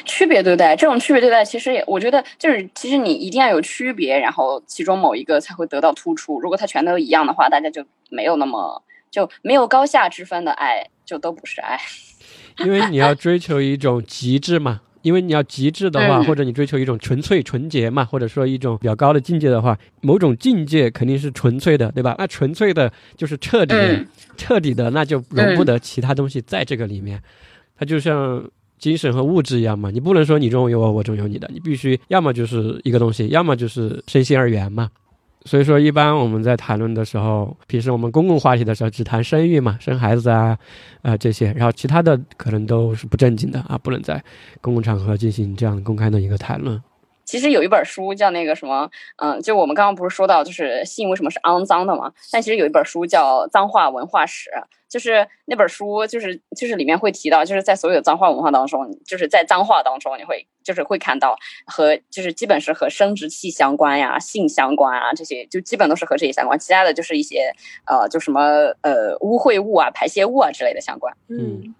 [0.05, 6.39] 区别对待，这种区别对待，其实也我觉得就是，其实你一定要有区别，然后其中某一个才会得到突出。
[6.39, 11.77] 如果它全都一样的话，大家就没有那么就没有高下之分的爱，就都不是爱。
[12.59, 14.81] 因为你要追求一种极致嘛。
[15.01, 22.15] 因为你要极致的话，嗯或者你追求一种纯粹、纯洁嘛，或者说一种比较高的境界的话，某种境界肯定是纯粹的，对吧？
[22.17, 23.75] 那纯粹的就是彻底
[24.37, 27.21] 彻底的，那就容不得其他东西在这个里面。
[27.77, 28.43] 它就像
[28.77, 34.89] 精神和物质一样嘛，你不能说你中有我，我中有你的，你必须要么就是一个东西，要么就是身心二元嘛。
[35.45, 40.57] 所以说，一般我们在谈论的时候，平时我们公共话题的时候，只谈生育嘛，生孩子啊，
[41.01, 44.23] 啊这些，然后其他的可能都是不正经的啊，不能在
[44.61, 46.79] 公共场合进行这样公开的一个谈论。
[47.31, 52.11] 其实有一本书叫那个什么，嗯，就我们刚刚不是说到，就是性为什么是肮脏的嘛？
[52.29, 54.49] 但其实有一本书叫《脏话文化史》，
[54.89, 67.53] 就是那本书，就是就是里面会提到，就是在所有的脏话文化当中，就是在脏话当中，你会就是会看到和就是基本是和生殖器相关呀、性相关啊这些，就基本都是和这些相关，其他的就是一些
[67.85, 68.41] 呃，就什么
[68.81, 71.15] 呃污秽物啊、排泄物啊之类的相关。
[71.29, 71.73] 嗯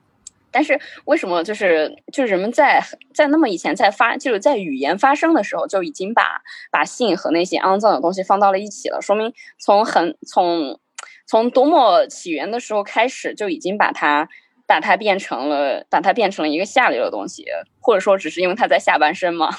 [0.51, 2.83] 但是为什么就是就是人们在
[3.13, 10.79] 在那么以前在发就是在语言发生的时候就已经把把性和那些肮脏的东西放到了一起了，说明从很从
[11.25, 14.27] 从多么起源的时候开始就已经把它
[14.67, 17.45] 把它变成了把它变成了一个下流的东西，
[17.79, 19.49] 或者说只是因为它在下半身吗？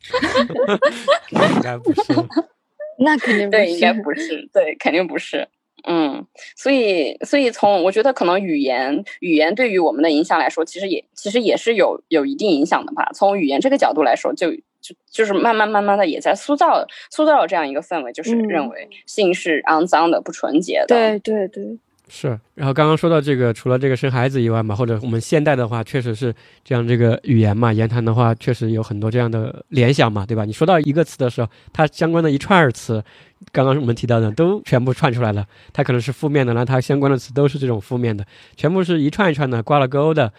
[1.30, 2.02] 应该不是。
[3.00, 5.48] 那肯定不对，是应该不是，对，肯定不是。
[5.86, 13.10] 嗯，所以，所以从我觉得可能语言，语言对于我们的影响来说，其实也其实也是有有一定影响的吧。
[13.14, 20.86] 从语言这个角度来说，就就就是慢慢慢慢的也在塑造塑造了这样一个氛围，就是嗯认为性是肮脏的、不纯洁的。
[20.88, 30.44] 对对对，是，然后刚刚说到这个，除了这个生孩子以外嘛，或者我们现代的话，确实是这样，这个语言嘛，言谈的话，确实有很多这样的联想嘛，对吧？
[30.44, 33.04] 你说到一个词的时候，它相关的一串儿词，
[33.52, 38.24] 刚刚我们提到的都全部串出来了，它可能是负面的，那它相关的词都是这种负面的，
[38.56, 40.32] 全部是一串一串的挂了钩的。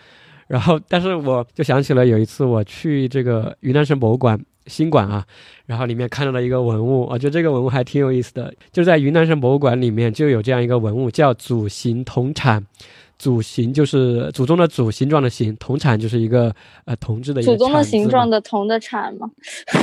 [0.47, 5.25] 然后，但是我就想起了有一次我去这个云南省博物馆新馆啊，
[5.65, 12.63] 然后里面看到了一个文物，我觉得这个文物还挺有意思的，就在云南省博物馆里面就有这样一个文物，叫祖形铜铲。
[13.19, 16.55] 祖形就是祖宗的祖，形状的形，铜铲就是一个
[16.85, 19.29] 呃铜制的一个祖宗的形状的铜的铲嘛，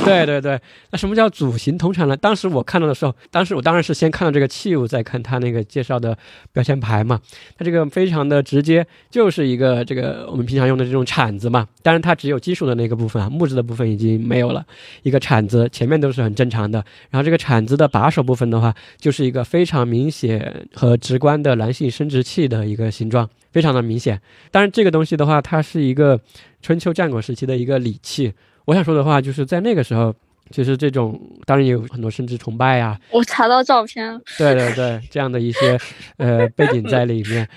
[0.03, 0.59] 对对对，
[0.91, 2.17] 那什么叫祖形铜铲呢？
[2.17, 6.17] 当时我看到的时候，当时我当然是先看到这个器物，再看它那个介绍的
[6.51, 7.21] 标签牌嘛。
[7.55, 11.67] 它这个非常的直接，就是一个这个我们平常用的这种铲子嘛。
[11.83, 14.65] 当然它只有金属的那个部分啊，木质的部分已经没有了。
[15.03, 24.21] 一个铲子前面都是很正常的，然后这个铲子的把手部分的话，就是一个非常明显和直观的男性生殖器的一个形状，非常的明显。
[24.51, 26.19] 当然这个东西的话，它是一个
[26.61, 28.33] 春秋战国时期的一个礼器。
[28.65, 30.13] 我想说的话，就是在那个时候，
[30.51, 35.79] 其实这种当然也有很多生殖崇拜啊，我查到照片，对对对，这样的一些
[36.17, 37.47] 呃背景在里面，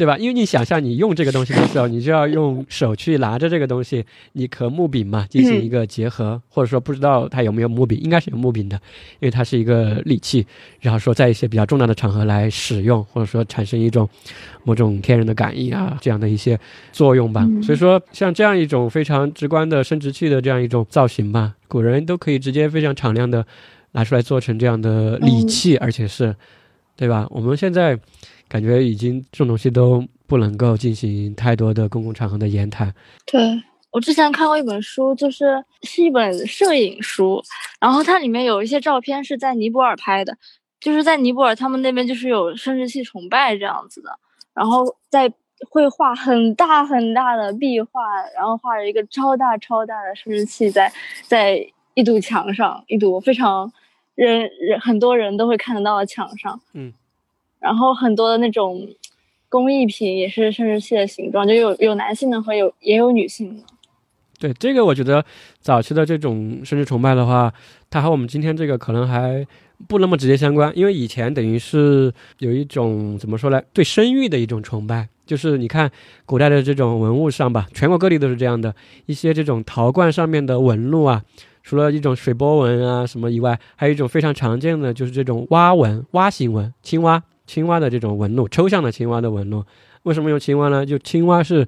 [0.00, 0.16] 对吧？
[0.16, 8.76] 因为你想象你用这个东西的时候，你就要用手去拿着这个东西，你和木柄嘛进行一个结合，或者说不知道它有没有木柄，应该是有木柄的，
[9.18, 10.46] 因为它是一个利器，
[10.80, 14.08] 然后说在一些比较重大的场合来使用，或者说产生一种
[14.64, 16.58] 某种天然的感应啊这样的一些
[16.92, 17.46] 作用吧。
[17.62, 23.46] 所以说，像这样一种非常直观的生殖器的这样一种造型吧，古人都可以直接非常敞亮的
[23.92, 26.34] 拿出来做成这样的礼器，而且是。
[26.96, 27.26] 对吧？
[27.30, 27.98] 我们现在
[28.50, 32.92] 感觉已经这种东西都不能够进行太多的公共场合的言谈。
[33.24, 33.40] 对
[33.92, 37.42] 我之前看过一本书，就是是一本摄影书，
[37.80, 40.36] 然后它里面有一些照片是在尼泊尔拍的，
[40.80, 44.10] 就是在尼泊尔他们那边就是有生殖器崇拜这样子的，
[44.52, 45.32] 然后在
[45.68, 48.00] 会画很大很大的壁画，
[48.36, 53.72] 然后画着一个超大超大的生殖器在在一堵墙上，一堵非常
[54.14, 56.92] 人人很多人都会看得到的墙上，嗯，
[57.60, 58.88] 然后很多的那种
[59.48, 63.62] 工艺品也是生殖器的形状，就有有男性的和有也有女性的。
[64.38, 65.22] 对这个，我觉得
[65.60, 67.52] 早期的这种生殖崇拜的话，
[67.90, 69.46] 它和我们今天这个可能还
[69.86, 75.90] 不那么直接相关，因为以前等于是有一种怎么说呢，对生育的一种崇拜，就是你看
[76.24, 81.22] 古代的这种文物上吧，全国各地都是这样的，一些这种陶罐上面的纹路啊，
[81.62, 89.64] 除了一种水波纹啊什么以外，还有一种非常常见的就是这种蛙纹、蛙形纹，青蛙、青蛙的这种纹路，抽象的青蛙的纹路。
[90.04, 90.86] 为什么用青蛙呢？
[90.86, 91.66] 就青蛙是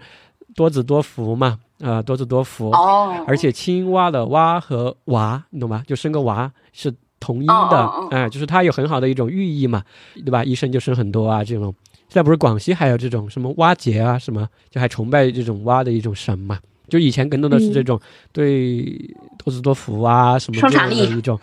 [0.54, 2.70] 多子多福嘛，啊、多子多福。
[2.70, 5.82] 哦，而且青蛙的蛙和娃，你懂吗？
[5.84, 9.82] 就生个娃是同音的，哎，就是它有很好的一种寓意嘛，
[10.24, 10.44] 对吧？
[10.44, 11.74] 一生就生很多啊，这种。
[12.08, 16.60] 现在不是广西还有这种什么蛙节啊，什么就还崇拜这种蛙的一种神嘛。
[16.88, 17.98] 就以前更多的是这种
[18.32, 18.84] 对
[19.42, 21.36] 多子多福啊什么这样的一种，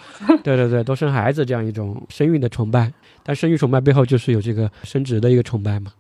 [0.44, 2.92] 对对对，多生孩子这样一种生育的崇拜。
[3.30, 5.94] 但生育崇拜背后就是有这个生殖的一个崇拜嘛，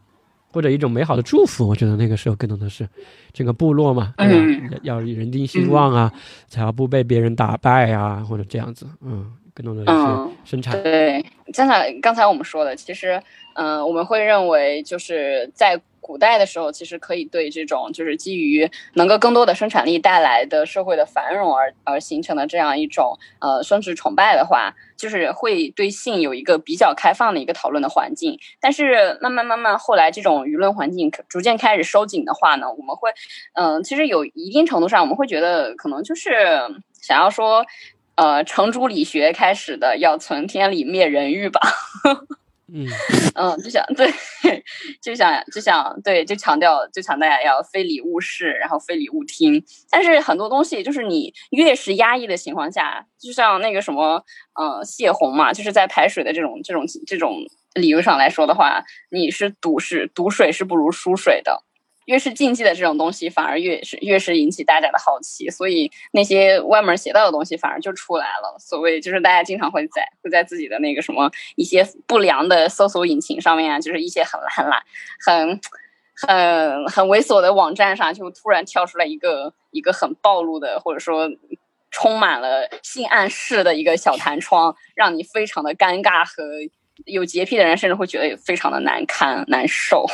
[0.51, 1.67] 或者一种美好的祝福。
[1.67, 2.89] 我觉得那个时候更多的是
[3.31, 4.33] 这个部落嘛，对吧？
[4.35, 6.11] 嗯要人丁兴旺啊，
[6.47, 10.81] 才要不被别人打败啊，或者这样子，嗯，更多的是嗯生产。
[10.81, 11.23] 对，
[11.53, 13.21] 刚才刚才我们说的，其实，
[13.53, 28.39] 嗯、我们会认为就是在古代的时候，其实可以对这种就是基于能够更多的生产力带来的社会的繁荣而而形成的这样一种呃生殖崇拜的话，就是会对性有一个比较开放的一个讨论的环境。
[28.59, 33.11] 但是慢慢慢慢后来这种舆论环境逐渐开始收紧的话呢，我们会，
[33.53, 36.31] 嗯、其实有一定程度上我们会觉得可能就是
[36.99, 37.63] 想要说。
[38.15, 41.61] 呃，程朱理学开始的要存天理灭人欲吧，
[43.35, 44.11] 嗯，就想对，
[45.01, 49.63] 就想就想对，就强调就强调要非礼勿视，然后非礼勿听。
[49.89, 54.23] 但是很多东西就是你越是压抑的情况下，就像那个什么，
[54.55, 57.37] 呃，泄洪嘛，就是在排水的这种这种这种
[57.73, 61.63] 理由上来说的话，你是堵是堵水是不如输水的。
[62.09, 68.57] 越是禁忌的这种东西，反而越是越是引起大家的好奇，所以那些歪门邪道的东西反而就出来了。
[68.57, 74.81] 所谓就是大家经常会在会在自己的那个什么一些不良的搜索引擎上面啊，就是一些很很懒、
[75.23, 75.61] 很
[76.15, 81.29] 很很猥琐的网站上，就突然跳出来一个一个很暴露的，或者说
[81.91, 86.43] 充满了性暗示的一个小弹窗，让你非常的尴尬和
[87.05, 90.07] 有洁癖的人甚至会觉得非常的难堪难受。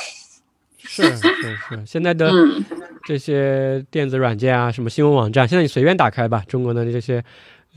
[0.86, 1.28] 是是
[1.58, 2.64] 是，现在的嗯。
[3.08, 7.24] 这些电子软件啊，什么新闻网站，现在你随便打开吧，中国的这些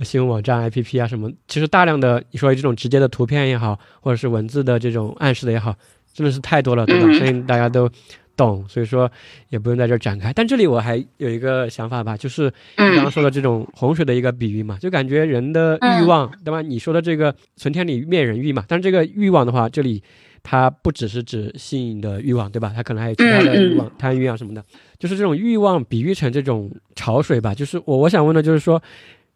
[0.01, 5.75] 新闻网站、APP 啊，什么，其实大量的你说这种直接的图片也好，或者是文字的这种暗示的也好，
[6.15, 7.07] 真的是太多了，对吧？
[7.09, 7.15] 嗯。
[7.19, 7.91] 相信大家都
[8.39, 9.11] 懂，所以说
[9.51, 10.33] 也不用在这儿展开。
[10.33, 16.63] 但这里我还有一个想法吧，就是你刚刚嗯说的这种洪水的一个比喻嘛，就感觉人的欲嗯望，对吧？
[16.63, 20.03] 你说的这个存天理灭人欲嘛，但是这个欲望的话，这里
[20.43, 22.73] 它不只是指性的欲望，对吧？
[22.75, 24.65] 它可能还有其他的欲望，贪欲啊什么的。
[24.99, 27.53] 就是这种欲望比喻成这种潮水吧。
[27.53, 28.81] 就是我我想问的就是说，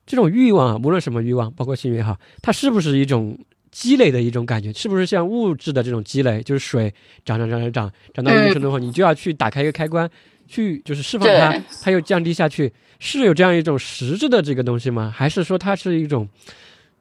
[0.06, 3.36] 这种欲望啊，无论什么欲望，包括性欲也好，它是不是一种
[3.72, 4.72] 积累的一种感觉？
[4.74, 6.40] 是不是像物质的这种积累？
[6.42, 6.92] 就是水
[7.24, 10.08] 涨涨涨涨涨涨到一定程度后，你就要去打开一个开关，
[10.46, 15.12] 去就是释放它，它又降低下去，是有这样一种实质的这个东西吗？
[15.12, 16.28] 还是说它是一种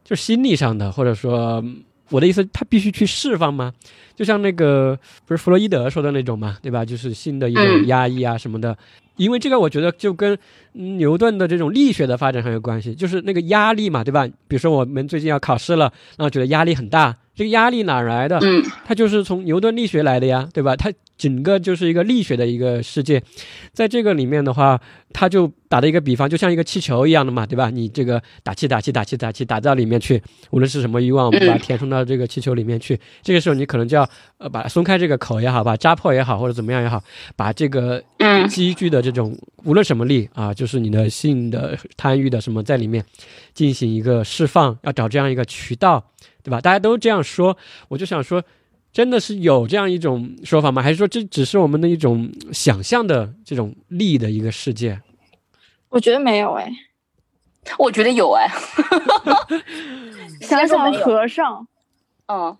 [0.03, 3.73] 就是心理上的，或者说嗯我的意思，它必须去释放吗？
[4.15, 6.85] 就像那个不是弗洛伊德说的那种嘛，对吧？
[6.85, 8.77] 就是性的一种嗯压抑啊什么的。
[9.23, 10.37] 因为这个，我觉得就跟
[10.73, 14.25] 嗯牛顿的这种力学的发展很有关系，就是那个压力嘛，对吧？
[14.47, 18.39] 比如说我们最近要考试了，然后觉得压力很大，这个压力哪儿来的？
[18.41, 20.75] 嗯它就是从牛顿力学来的呀，对吧？
[20.75, 20.91] 它
[21.21, 23.21] 整个就是一个力学的一个世界，
[23.73, 24.81] 在这个里面的话，
[25.13, 27.69] 它就打的一个比方，就像一个气球一样的嘛，对吧？
[27.69, 30.19] 你这个打气、打气、打气、打气，打到里面去，
[30.49, 32.99] 无论是什么欲望，我们把它填充到这个气球里面去。
[33.21, 34.09] 这个时候，你可能就要
[34.39, 37.03] 呃把松开这个口也好，把扎破也好，或者怎么样也好，
[37.35, 43.05] 把这个嗯积聚的这种无论什么力啊，就是你的性的贪欲的什么在里面
[43.53, 46.03] 进行一个释放，要找这样一个渠道，
[46.41, 46.59] 对吧？
[46.59, 47.55] 大家都这样说，
[47.89, 48.43] 我就想说，
[48.93, 50.81] 真的是有这样一种说法吗？
[50.81, 55.01] 还是说这只是我们的一种想象的这种力的一个世界？
[55.89, 56.71] 我觉得没有哎，
[57.77, 58.47] 我觉得有哎，
[60.41, 61.67] 想想和尚，
[62.27, 62.57] 嗯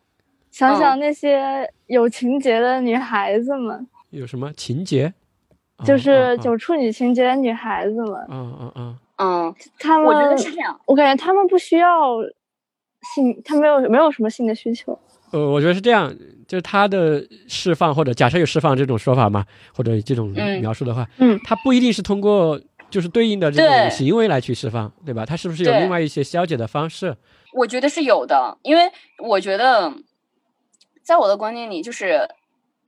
[0.52, 5.14] 想想那些有情节的女孩子们，有什么情节？
[5.86, 9.00] 就是有处女情节的女孩子们，嗯嗯嗯！
[9.18, 10.80] 嗯，她们我觉得是这样。
[10.86, 12.18] 我感觉她们不需要
[13.16, 15.00] 性，她没有没有什么性的需求。
[15.32, 16.14] 呃，我觉得是这样，
[16.48, 22.60] 就是他的释放，或者假设有释放这种说法嘛，或者这种嗯描述的话，嗯，它不一定是通过
[22.90, 25.26] 就是对应的这种行为来去释放，对吧？
[25.26, 27.16] 它是不是有另外一些消解的方式？
[27.54, 28.84] 我觉得是有的，因为
[29.20, 29.94] 我觉得，
[31.04, 32.20] 在我的观念里，就是，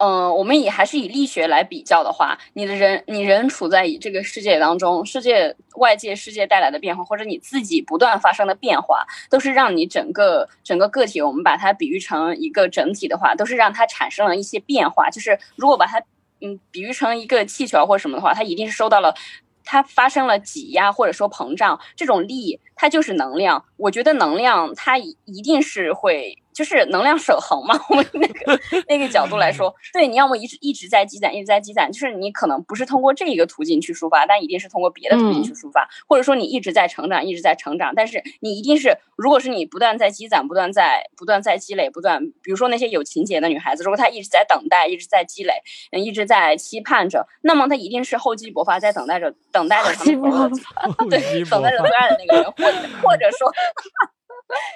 [0.03, 15.09] 嗯，我们以还是以力学来比较的话，你的人，你人处在以这个世界当中，世界外界世界带来的变化，或者你自己不断发生的变化，都是让你整个整个个体，我们把它比喻成一个整体的话，都是让它产生了一些变化。
[15.09, 16.03] 就是如果把它
[16.41, 19.15] 嗯比喻成一个气球或什么的话，它一定是受到了。
[19.63, 23.63] 它发生了挤压或者说膨胀，这种力它就是能量。
[23.77, 26.42] 我觉得能量它一定是会。
[26.53, 45.53] 就是能量守恒嘛，我们那个 那个角度来说，对，你要么一直一直在积攒，一直在积攒，就是你可能不是通过这一个途径去抒发，但一定是通过别的途径去抒发，或者说你一直在成长，一直在成长，但是你一定是，如果是你不断在积攒，不断在不断在积累，不断，比如说那些有情节的女孩子，如果她一直在等待，一直在积累，
[45.91, 50.51] 嗯，一直在期盼着，那么她一定是厚积薄发，在等待着，等待着他们，
[51.09, 53.51] 对，等待着最爱的那个人，或者或者说。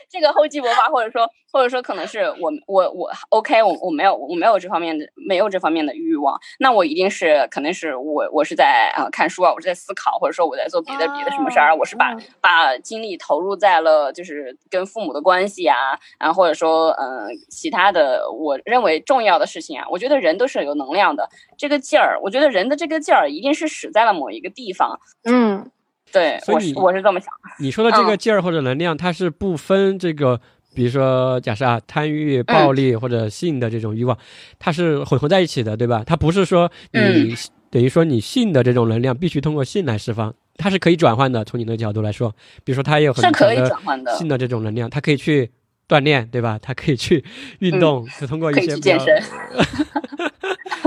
[0.10, 25.72] 这个厚积薄发，或者说，或者说，可能是我我我 OK，我我没有我没有这方面的没有这方面的欲望，那我一定是肯定是我我是在啊看书啊，我是在思考，或者说我在做别的别的什么事儿，我是把把精力投入在了就是跟父母的关系啊，然后或者说嗯其他的我认为重要的事情啊，我觉得人都是有能量的，这个劲儿，我觉得人的这个劲儿一定是使在了某一个地方，嗯。
[26.12, 27.30] 对，所以我是这么想。
[27.60, 30.40] 你说的这个劲儿或者能量，它是不分这个，
[30.74, 34.18] 比如说假设啊，贪欲、暴力或者性的这种欲望，
[34.58, 36.04] 它是混合在一起的，对吧？
[36.06, 37.36] 它不是说你
[37.70, 41.44] 等于说你性的这种能量必须通过性来释放，它是可以转换的。
[41.44, 42.34] 从你的角度来说，
[42.64, 45.52] 比如说它也有很可以转换的性的这种能量，它可以去
[45.88, 46.58] 锻炼，对吧？
[46.62, 47.24] 它可以去
[47.60, 49.22] 运动，就通过一些去健身。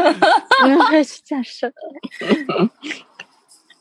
[0.88, 1.72] 可以去健身。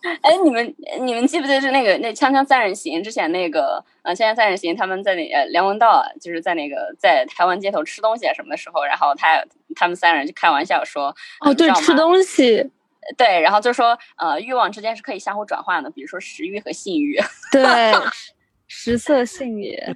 [0.22, 9.44] 哎，你们你们记不记得是那个那《锵锵三人行》之前那个呃《锵锵三人行》他们在那呃梁文道就是在那个在台湾街头吃东西啊什么的时候，然后他
[9.76, 12.72] 他们三人就开玩笑说哦对吃东西
[13.18, 17.20] 对，然后就说呃欲望之间是可以相互转换的，比如说食欲和性欲
[17.52, 17.94] 对
[18.68, 19.96] 食色性也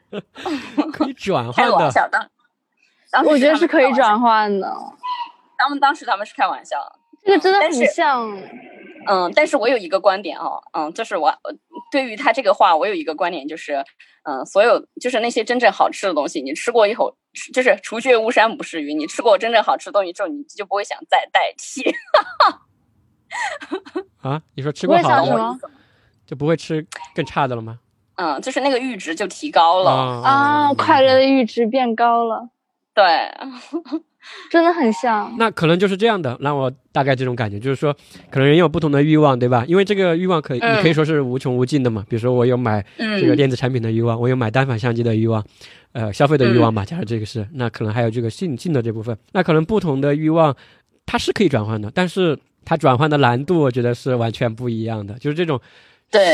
[0.92, 2.30] 可以转换的，
[3.12, 4.68] 当我觉得是可以转换的。
[5.56, 6.78] 他们当时他们是开玩笑，
[7.26, 8.38] 这个真的很像。
[9.06, 11.30] 嗯，但是我有一个观点啊，嗯，就是我
[11.92, 13.84] 对于他这个话，我有一个观点，就是，
[14.24, 17.14] 嗯，所有就是那些真正好吃的东西，你吃过以后，
[17.54, 21.84] 就是除却巫山不是云，你吃过真正好吃的东西之后，你就不会想再代替。
[24.24, 24.42] 啊？
[24.56, 25.60] 你说吃过好的，
[26.26, 27.80] 就不会吃更差的了吗？
[28.16, 32.48] 嗯，就是那个阈值就提高了啊，快乐的阈值变高了。
[32.94, 33.04] 对。
[34.50, 37.94] 真的很像，那可能就是这样的，让我大概这种感觉，就是说，
[38.30, 39.66] 可能人有不同的欲望，对吧？
[39.68, 42.06] 因为这个欲望可以，你可以说是无穷无尽的嘛。
[42.08, 45.44] 比如说，我有买这个电子产品的欲望，我有买单反相机的欲望，
[45.92, 46.86] 呃，消费的欲望吧。
[46.86, 50.56] 假如这个是，那可能还有这个性性的这部分，那可能不同的欲望，
[51.06, 55.60] 它是可以转换的，但是它转换的难度，我觉得是完全不一样的，就是这种。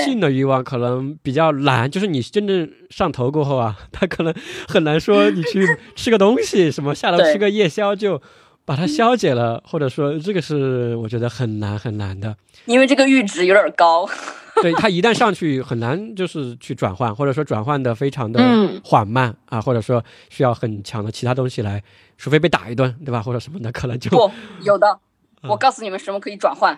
[0.03, 4.33] 性的欲望可能比较难，就是你真正上头过后啊，他可能
[4.67, 5.65] 很难说你去
[5.95, 8.21] 吃个东西，什么下楼吃个夜宵就
[8.65, 14.09] 把它消解了，或者说这个是我觉得很难很难的，因为这个阈值有点高。
[14.61, 18.41] 对他一旦上去很难，就是去转换，或者说转换的非常的
[18.83, 21.81] 缓慢啊，或者说需要很强的其他东西来，
[22.17, 23.21] 除非被打一顿，对吧？
[23.21, 24.29] 或者什么的，可能就不
[24.65, 24.99] 有的。
[25.43, 26.77] 我告诉你们什么可以转换。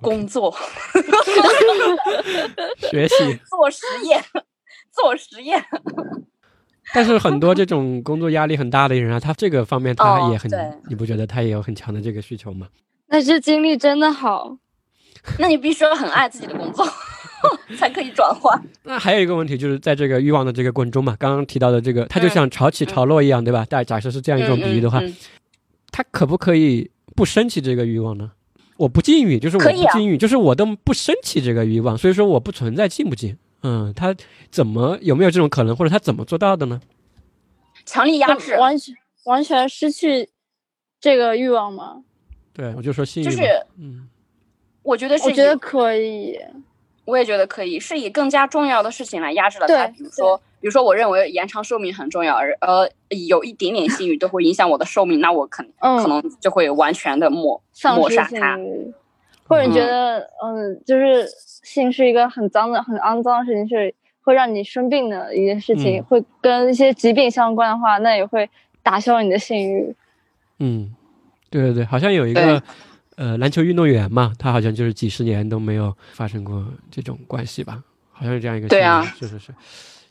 [0.00, 0.54] 工作，
[2.90, 3.14] 学习，
[3.48, 4.22] 做实验，
[4.92, 5.64] 做实验。
[6.92, 10.50] 但是很多这种工作压力很大的人啊，他这个方面他也很，
[10.88, 12.68] 你不觉得他也有很强的这个需求吗？
[13.06, 14.58] 那这精力真的好，
[15.38, 16.86] 那你必须要很爱自己的工作，
[17.78, 18.62] 才可以转换。
[18.84, 23.64] 那还有一个问题就是在这个欲望的这个过程中嘛，刚刚提到的这个，它就像潮起潮落一样，对吧？
[23.64, 25.00] 大假设是这样一种比喻的话，
[25.90, 28.32] 它可不可以不升起这个欲望呢？
[28.76, 33.36] 我不禁欲，就是我不禁欲，就是我都不升起这个欲望，所以说我不存在禁不禁。
[33.62, 34.14] 嗯，他
[34.50, 36.80] 怎么有没有这种可能，或者他怎么做到的呢？
[37.86, 38.94] 强力压制，完全
[39.24, 40.28] 完全失去
[41.00, 42.02] 这个欲望吗？
[42.52, 43.26] 对，我就说性欲。
[43.26, 43.42] 就是，
[43.78, 44.08] 嗯，
[44.82, 46.38] 我觉得是，我觉得可以。
[47.04, 50.40] 我也觉得可以，是以更加重要的事情来压制了它，比如说。
[50.60, 52.88] 比如说，我认为延长寿命很重要，而呃，
[53.28, 57.62] 有一点点性欲都会影响我的寿命，那我肯可能就会完全的抹
[57.96, 58.58] 抹杀它，
[59.46, 61.28] 或者你觉得，嗯，就是
[61.62, 68.48] 性是一个很脏的、很肮脏的事情，是会让你生病的一件事情，会跟一些疾病相关的话，那也会
[68.82, 69.94] 打消你的性欲。
[70.60, 70.94] 嗯，
[71.50, 72.62] 对对对，好像有一个
[73.16, 78.68] 呃篮球运动员嘛，他好像就是几十年都没有发生过这种关系吧，好像是这样一个。
[78.68, 79.54] 对啊，是是是。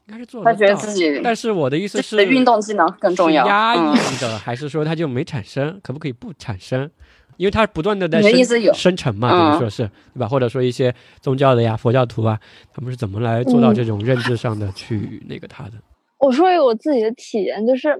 [0.05, 3.47] 应该是做他觉得自己但是我的意思是，运动技能更重要。
[3.47, 5.79] 压嗯抑的，还是说他就没产生？
[5.81, 6.91] 可不可以不产生？
[7.37, 10.27] 因为它不断的在生生成嘛，嗯等于说是对吧？
[10.27, 12.37] 或者说一些宗教的呀、佛教徒啊，
[12.73, 15.71] 他们是怎么来做到嗯这种认知上的去那个他的？
[16.19, 17.99] 我说一个我自己的体验，就是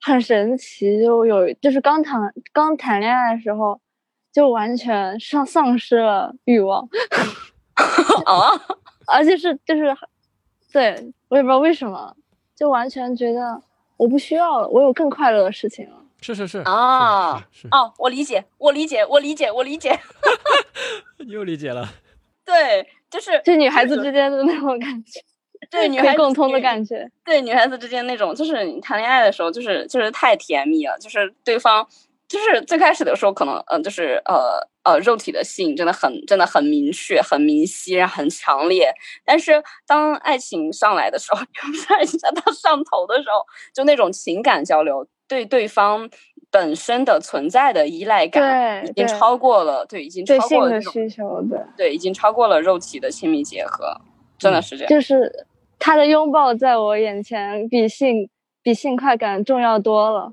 [0.00, 2.20] 很神奇，就有就是刚谈
[2.52, 3.80] 刚谈恋爱的时候，
[4.32, 6.88] 就完全丧丧失了欲望，
[8.24, 8.50] 啊
[9.12, 9.96] 而且是就是，
[10.72, 12.14] 对我也不知道为什么，
[12.56, 13.60] 就完全觉得
[13.96, 15.96] 我不需要了，我有更快乐的事情了。
[16.22, 19.98] 是是是啊是哦，我理解，我理解，我理解，我理解。
[21.26, 21.88] 你又理解了。
[22.44, 25.20] 对，就是就女孩子之间的那种感觉，
[25.70, 27.10] 对女孩子共通的感觉。
[27.24, 31.86] 对女孩子之间那种，就是你谈恋爱的时候，就是就是太甜蜜了，就是对方。
[32.30, 38.88] 就是最开始的时候，可能嗯、呃，就是呃呃，肉体的性真的很真的很明确、很明晰，然后很强烈。
[39.24, 46.08] 但是当爱情上来的时候， 不是爱情上到上头的时候，就那种情感交流，对对方
[46.52, 54.00] 本身的存在的依赖感，已经超过了，对，已经超过了需求，的，对，已经超过了肉体的亲密结合，
[54.38, 54.88] 真的是这样。
[54.88, 55.46] 就是
[55.80, 58.30] 他的拥抱在我眼前比性
[58.62, 60.32] 比性快感重要多了。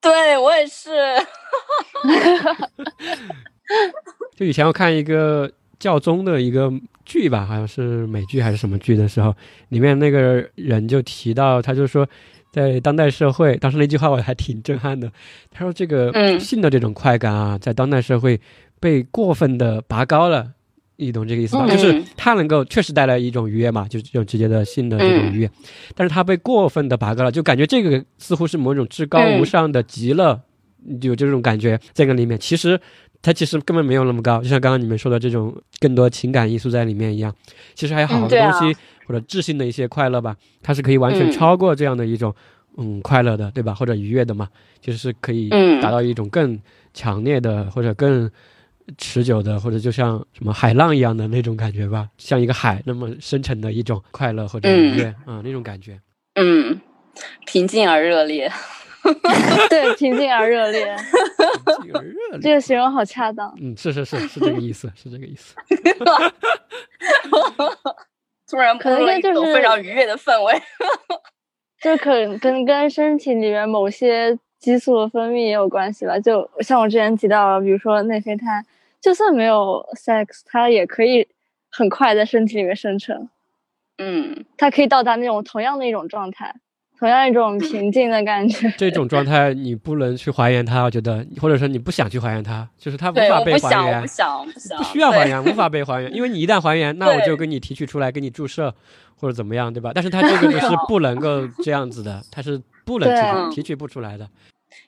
[0.00, 0.90] 对我也是。
[4.36, 6.72] 就以前我看一个教宗的一个
[7.04, 9.34] 剧吧，好像是美剧还是什么剧的时候，
[9.70, 12.08] 里面那个人就提到，他就说，
[12.52, 15.10] 在当代社会，当时那句话我还挺震撼的。
[15.50, 18.40] 他说这个嗯性的这种快感啊，在当代社会
[18.80, 20.52] 被过分的拔高了。
[21.00, 21.64] 你懂这个意思吧？
[21.64, 25.50] 嗯就是它能够确实带来一种愉悦嘛，就是这种直接的性的这种愉悦，
[25.94, 30.40] 但是它被过分的拔高了，就感觉这个似乎是某种至高无上的极乐，
[31.00, 32.36] 有这种感觉在这个里面。
[32.36, 32.78] 其实
[33.22, 37.32] 它其实根本没有那么高，就像刚刚你们说的这种更多情感因素在里面一样。
[37.76, 38.76] 其实还有好多东西、
[39.06, 42.34] 或者质性的一些快乐吧，它是可以完全嗯超过这样的一种
[42.76, 43.72] 嗯快乐的，对吧？
[43.72, 44.48] 或者愉悦的嘛，
[44.84, 46.60] 其实是可以嗯达到一种更
[46.92, 48.28] 强烈的或者更。
[48.96, 56.00] 持久的，或者就像什么海浪一样的那种感觉吧，像一个海那么深沉的一种快乐或者愉悦啊、那种感觉。
[56.34, 56.80] 嗯，
[57.46, 58.50] 平静而热烈。
[59.70, 60.94] 对，平静而热烈，
[61.82, 63.54] 这个热烈这个形容好恰当。
[63.60, 65.54] 嗯，是是是是这个意思，是这个意思。
[68.50, 70.60] 突然可能就是种非常愉悦的氛围。
[71.80, 76.18] 就可能跟跟身体里面某些激素的分泌也有关系吧。
[76.18, 78.62] 就像我之前提到，比如说内啡肽，
[79.00, 81.26] 就算没有 sex，它也可以
[81.70, 83.28] 很快在身体里面生成，
[83.98, 86.54] 嗯，它可以到达那种同样的一种状态，
[86.98, 88.72] 同样一种平静的感觉。
[88.76, 95.28] 这种状态你不能去还原它，我觉得，或者说你不想去还原它，就是它无，法被还原不想，不，想，不想，不需要还。
[95.28, 98.74] 原，无法被还原，因为你一旦还原， 那我就给你提取出来，给你注射
[99.16, 99.92] 或者怎么样，对吧？
[99.94, 104.28] 但是它 这个就是不能够这样子的，它是不能对提提取不出来的。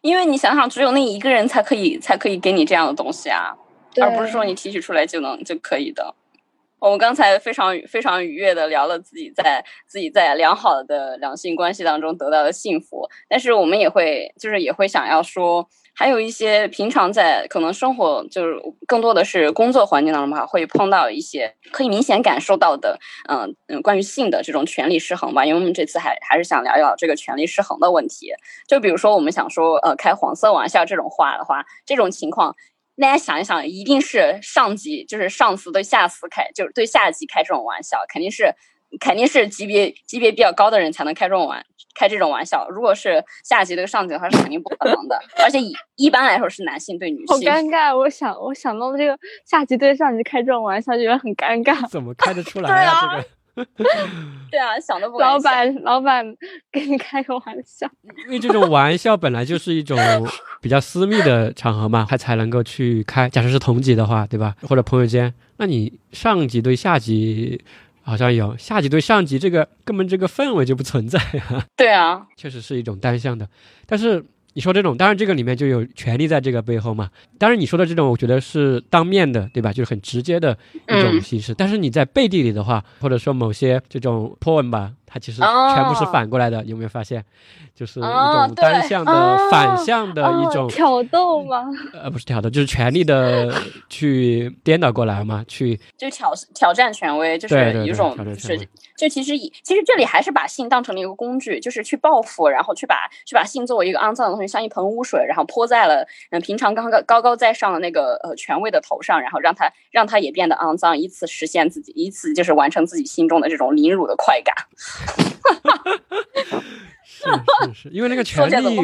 [0.02, 3.69] 因为你想想，只有那一个人才可以，才可以给你这样的东西啊，对
[4.00, 6.14] 而不是说你提取出来就能就可以的。
[6.78, 25.44] 我们刚才非常非常愉悦的聊了自己在自己在良好的两性关系当中得到的幸福，但是我们也会就是也会想要说，还有一些平常在可能生活就是更多的是工作环境当中吧，会碰到一些可以明显感受到的，嗯、嗯，关于性的这种权力失衡吧。
[25.44, 28.32] 因为我们这次还还是想聊一聊这个权力失衡的问题。
[28.66, 32.56] 就比如说我们想说，呃，开黄色玩笑这种话的话，这种情况。
[33.00, 38.54] 大家想一想，一定是上级，就是上司对下司开，就是对下级开这种玩笑，肯定是
[39.00, 42.68] 肯定是级别级别比较高的人才能开这种玩开这种玩笑。
[42.68, 45.18] 如果是下级对上级的话，是肯定不可能的。
[45.42, 51.88] 而且一一般来说是男性对女性好，尴尬，我想我想到这个下级对上级开这种玩笑，觉得很尴尬。
[51.88, 52.92] 怎么开得出来对啊？
[53.06, 53.28] 啊这个。
[53.54, 55.38] 对啊，想都不敢老。
[55.40, 56.36] 板，老板
[56.72, 57.90] 给你开个玩笑，
[58.26, 59.98] 因为这种玩笑本来就是一种
[60.60, 63.28] 比较私密的场合嘛，他才能够去开。
[63.28, 64.54] 假设是同级的话，对吧？
[64.62, 67.62] 或者朋友间，那你上级对下级
[68.02, 73.48] 好像有，下级对上级，这个根本这个氛围就不存在啊，对啊，确实是一种单向的。
[73.86, 74.24] 但是
[74.54, 77.08] 你说这种，当然这个里面就有权利在这个背后嘛。
[77.38, 79.72] 当然你说的这种，我觉得是当面的，对吧？
[79.72, 80.56] 就是很直接的
[80.88, 81.54] 一种嗯形式。
[81.54, 87.24] 但是你在背地里的话，或者说某些这种 poem 吧，它其实哦全部是反过来的，有没有发现？
[87.74, 91.66] 就是一种单向的、哦反向的一种哦、挑逗吗？
[91.94, 93.52] 呃，不是挑逗，就是权力的
[93.88, 114.54] 去颠倒过来嘛，去 就挑挑战权威，就是一种挑战是就其实以其实这里还是把性当成了一个工具，就是去报复，然后去把去把性作为一个肮脏的东西，像一盆污水，然后泼在了嗯、呃平常刚刚高高在上的那个呃权威的头上，然后让他让他也变得肮脏，以此实现自己，以此就是完成自己心中的这种凌辱的快感。
[117.04, 117.26] 是
[117.66, 118.78] 是是，因为那个权利？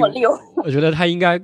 [0.57, 1.41] 我觉得它应该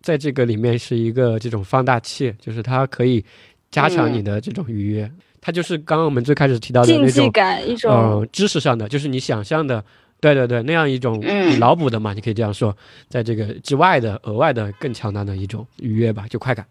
[0.00, 3.24] 在这个里面是一个这种放大器，就是它可以
[3.70, 5.10] 加强你的这种愉悦。
[5.40, 9.84] 它就是刚刚我们最开始提到的那种，感一种，呃，知识上的，就是你想象的，
[10.20, 12.76] 对对对，那样一种嗯脑补的嘛，你可以这样说，
[13.08, 16.66] 在这个之外的额外的更强大的一种愉悦吧，就快感。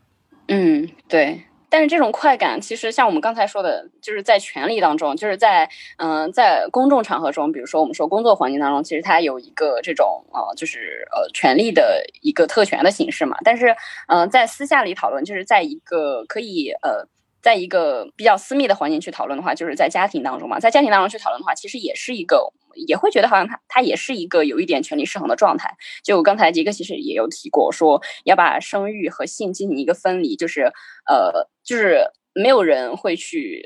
[0.48, 1.40] 嗯，对。
[1.76, 13.36] 但是这种快感，其实像我们刚才说的，就是在权力当中，就是在嗯、在公众场合中，比如说我们说工作环境当中，其实它有一个这种呃，就是呃权力的一个特权的形式嘛。
[13.44, 13.76] 但是
[14.08, 17.06] 嗯、在私下里讨论，就是在一个可以呃。
[17.42, 25.76] 在一个比较私密的环境去讨论的话，就是在家庭当中嘛，在家庭当中去讨论的话，其实也是一个，也会觉得好像他他也是一个有一点权力失衡的状态。
[26.04, 30.72] 就刚才杰哥其实也有提过，说要把生育和性进行一个分离，就是
[31.08, 32.02] 呃，就是
[32.34, 33.64] 没有人会去，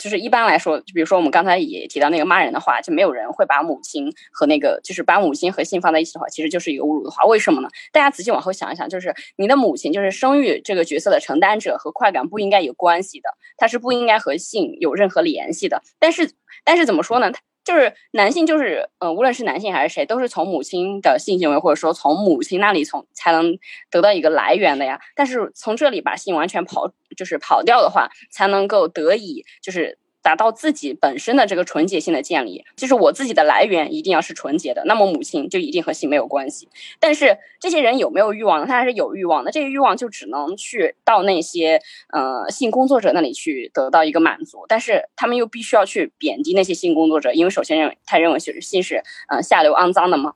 [0.00, 7.24] 就是一般来说，就比如说我们刚才也提到那个骂人的话，就没有人会把母亲和那个，就是把母亲和性放在一起的话，其实就是一个侮辱的话。
[7.24, 7.68] 为什么呢？
[7.92, 15.82] 大家仔细往后想一想，就是你的母亲，就是生育这个角色的承担者和快感不应该有关系的，它是不应该和性有任何联系的。
[15.98, 16.30] 但是，
[16.64, 17.30] 但是怎么说呢？
[17.64, 23.56] 就是男性，就是呃，无论是男性还是谁，都是从母亲的性行为，或者说从母亲那里从才能
[23.90, 25.00] 得到一个来源的呀。
[25.14, 32.64] 但是从这里把性完全跑，就是跑掉的话，才能够得以就是达到自己本身的这个纯洁性的建立。
[32.76, 36.68] 就是我自己的来源一定要是纯洁的，那么母亲就一定和性没有关系。
[37.00, 38.66] 但是这些人有没有欲望呢？
[38.66, 41.80] 他还是有欲望的，这个欲望就只能去到那些
[42.12, 50.34] 呃性工作者那里去得到一个满足，但是他们又必须要去贬低那些性工作者，因为首先认为他认为是性是呃下流肮脏的嘛。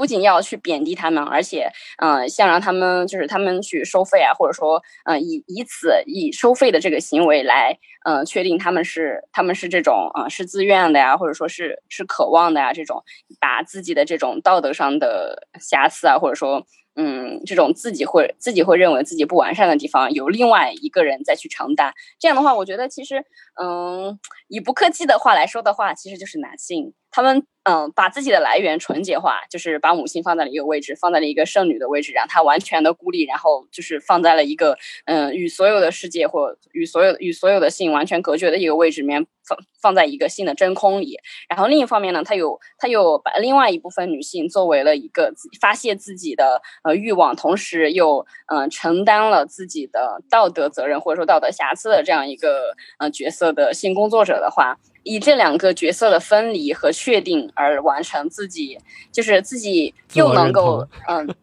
[0.00, 7.76] 不仅要去贬低他们，而且，呃，像让他们就是他们去收费啊，或者说，呃，以以此以收费的这个行为来，
[8.06, 13.04] 呃，确定他们是他们是这种啊、是自愿的呀，或者说是是渴望的呀，这种
[13.38, 16.66] 把自己的这种道德上的瑕疵啊，或者说。
[16.96, 21.94] 嗯，这种自己会自己会认为自己不完善的地方，由另外一个人再去承担。
[22.18, 23.24] 这样的话，我觉得其实，
[23.62, 41.18] 嗯，以不客气的话来说的话，其实就是男性他们嗯把自己的来源纯洁化，就是把母性放在了一个位置，放在了一个圣女的位置，让她完全的孤立，然后就是放在了一个嗯与所有的世界或与所有与所有的性完全隔绝的一个位置里面，放放在一个性的真空里。
[41.48, 58.78] 然后另一方面呢，他有他有把另外一部分女性作为了一个发泄自己的呃欲望，同时又嗯、承担了自己的道德责任或者说道德瑕疵的这样一个呃角色的性工作者的话，以这两个角色的分离和确定而完成自己，
[59.12, 61.34] 就是自己又能够嗯、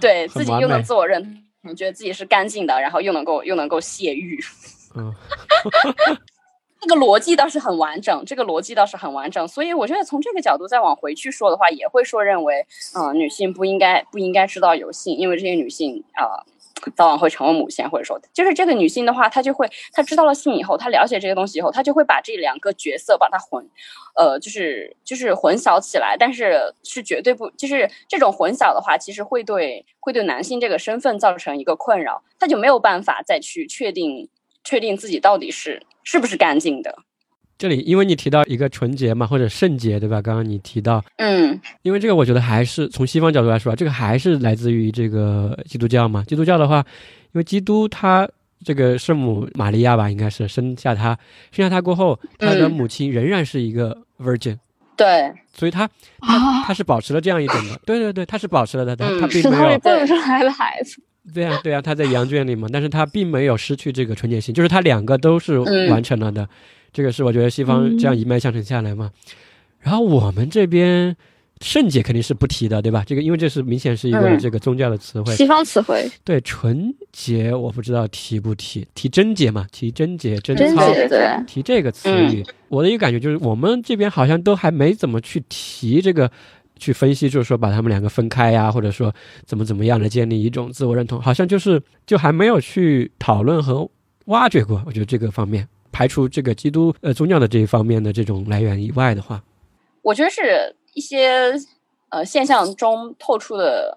[0.00, 4.38] 对自己又能自我认同，你觉得自己是干净的，然后又能够又能够泄欲，
[4.96, 5.14] 嗯。
[6.84, 16.44] 这个逻辑倒是很完整，这个逻辑倒是很完整，所以我觉得从这个角度再往回去说的话，也会说认为，嗯、呃，女性不应该不应该知道有性，因为这些女性啊、呃，
[16.90, 23.68] 早晚会成为母性，或者说，就是这个女性的话，她就会，她知道了性以后，她了解这些东西以后，她就会把这两个角色把它混，
[24.16, 34.28] 呃，就是就是混淆起来，但是是绝对不，就是这种混淆的话，其实会对会对男性这个身份造成一个困扰，他就没有办法再去确定。
[34.64, 36.96] 确定自己到底是是不是干净的。
[37.62, 40.20] 这里，因为你提到一个纯洁嘛，或者圣洁，对吧？
[40.20, 46.24] 刚刚你提到，嗯，因为这个，我觉得还是从西方角度来说，这个还是来自于这个基督教嘛。
[46.24, 48.28] 基督教的话，因为基督他
[48.64, 51.16] 这个圣母玛利亚吧，应该是生下他，
[51.52, 54.60] 生下他过后，他的母亲仍然是一个 virgin，、嗯、
[54.96, 55.88] 对，所以他
[56.18, 61.00] 他他是保持了这样一种的，对对对，他是保持了的，他他并没有蹦出来的孩子。
[61.32, 66.48] 对啊，对啊，他在羊圈里嘛，但是他并没有失去这个纯洁性，就是他两个都是完成了的，嗯、
[66.92, 69.10] 这个是我觉得西方这样一脉相承下来嘛。
[69.14, 69.34] 嗯、
[69.80, 71.16] 然后我们这边
[71.60, 73.02] 圣洁肯定是不提的，对吧？
[73.06, 76.10] 这个因为这是明显是一个这个宗教的词汇，西方词汇。
[76.24, 80.92] 对，纯洁我不知道提不提，提贞洁嘛，提贞洁、贞操，
[81.46, 86.30] 提这个词语，嗯、我的一个感觉就是我们这边好像都还没怎么去提这个。
[86.78, 89.14] 去分析，就是说把他们两个分开呀、啊，或者说
[89.44, 93.88] 怎么怎么样的建立一种自我认同，好像就是就还没有去讨论和
[94.24, 94.82] 挖掘过。
[94.84, 99.42] 我觉得这个方面，排除这个基督呃宗教的这一方面的这种来源以外的话，
[100.02, 101.52] 我觉得是一些
[102.08, 103.96] 呃现象中透出的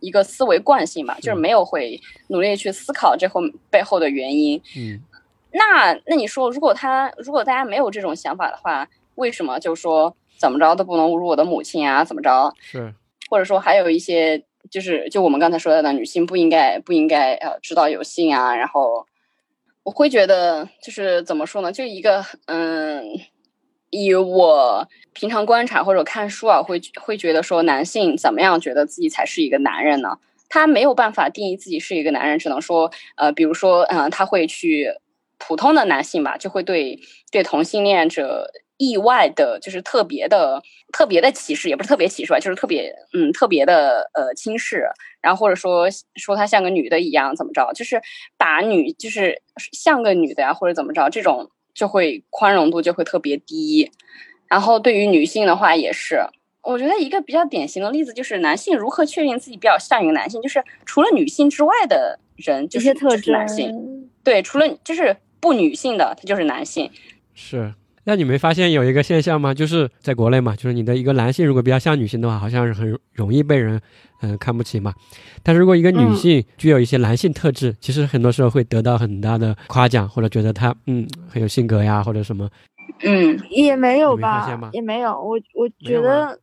[0.00, 3.40] 一个思维惯性吧，就是没有会努力去思考这后
[3.70, 4.60] 背后的原因。
[4.76, 5.00] 嗯，
[5.52, 10.16] 那那你说，如果他如果大家没有这种想法的话，为什么就说？
[10.36, 12.04] 怎么着都不能侮辱我的母亲啊？
[12.04, 12.52] 怎么着？
[12.60, 12.92] 是，
[13.30, 18.54] 或者说还有一些，就是就我们刚才说的，女性不应该不应该呃知道有性啊。
[18.54, 19.06] 然后
[19.84, 21.70] 我会觉得，就是怎么说呢？
[21.70, 23.04] 就一个嗯，
[23.90, 30.18] 以我平常观察或者看书啊，会会觉得说男性怎么样觉得自己才是一个男人呢？
[30.48, 34.88] 他没有办法定义自己是一个男人，只能说呃，比如说嗯，他会去
[35.36, 36.98] 普通的男性吧，就会对
[37.30, 38.50] 对同性恋者。
[38.76, 40.62] 意外的，就是特别的、
[40.92, 44.86] 特别的歧视，也不是特别歧视吧，就是特别嗯特别的呃轻视，
[45.20, 48.00] 然后或者说说她像个女的一样怎么着，就是
[48.36, 49.40] 把女就是
[49.72, 53.90] 像个女的呀，或者怎么着，这种就会宽容度就会特别低。
[54.48, 56.20] 然后对于女性的话也是，
[56.62, 66.90] 我觉得一个比较典型的例子就是男性如何确定自己比较像一个男性，就是除了女性之外的人就是特质男性，对，除了就是不女性的他就是男性，
[67.34, 67.74] 是。
[68.06, 69.54] 那你没发现有一个现象吗？
[69.54, 73.80] 就是在国内嘛，就是你的一个男性如果比较像女性的话，好像是很容易被人
[74.20, 74.92] 嗯看不起嘛。
[75.42, 82.48] 但是如果一个女性具有一些男性特质，其实很多时候会得到很大的夸奖，或者觉得她嗯很有性格呀，或者什么。
[83.02, 84.70] 嗯，也没有吧？
[84.72, 85.12] 也没有。
[85.12, 86.38] 我我觉得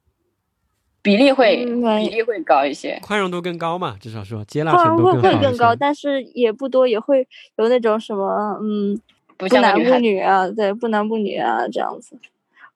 [1.04, 9.00] 比例会比例会高一些，宽容度更高嘛，至少说接纳程度会会更高，但是也不多，也会有那种什么嗯。
[9.48, 12.16] 不男不女啊，对，不男不女啊，这样子。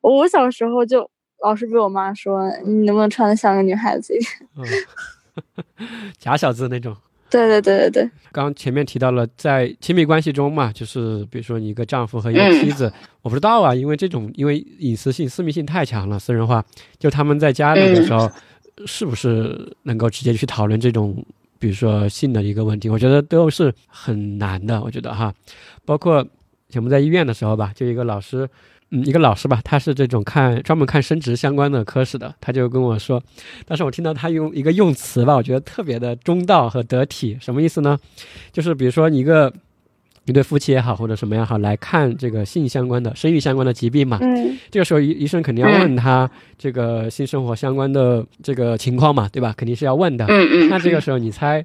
[0.02, 1.10] 我小时候就
[1.42, 4.70] 老是被我妈说，你能不能穿的像个女孩子一点？
[6.20, 6.96] 假小子那种。
[7.28, 8.10] 对对对对对。
[8.32, 12.92] 刚前面提到了，在亲密关系中嘛，就是比如说你一个丈夫和一个妻子，
[13.24, 16.64] 我不知道啊，因为这种因为隐私性、私密性太强了，私人化，
[17.00, 18.30] 就他们在家里的时候，
[18.86, 21.26] 是不是能够直接去讨论这种，
[21.58, 22.90] 比如说性的一个问题？
[22.90, 25.34] 我觉得都是很难的，我觉得哈，
[25.84, 26.26] 包括。
[26.74, 28.50] 我们在医院的时候吧，就一个老师，
[28.92, 33.22] 嗯，一个老师吧，他是这种看专门看生殖相关的科室的，他就跟我说，
[33.66, 37.98] 但是我听到他用一个用词吧，我觉得特别的中道和得体，什么意思呢？
[38.52, 39.54] 就是比如说一个
[40.26, 49.54] 一对夫妻也好，或者什么也好，来看这个性相关的、生育相关的疾病嘛，嗯，这个时候医医生肯定要问他这个性生活相关的这个情况嘛，对吧？
[49.56, 51.64] 肯定是要问的，嗯嗯，那这个时候你猜？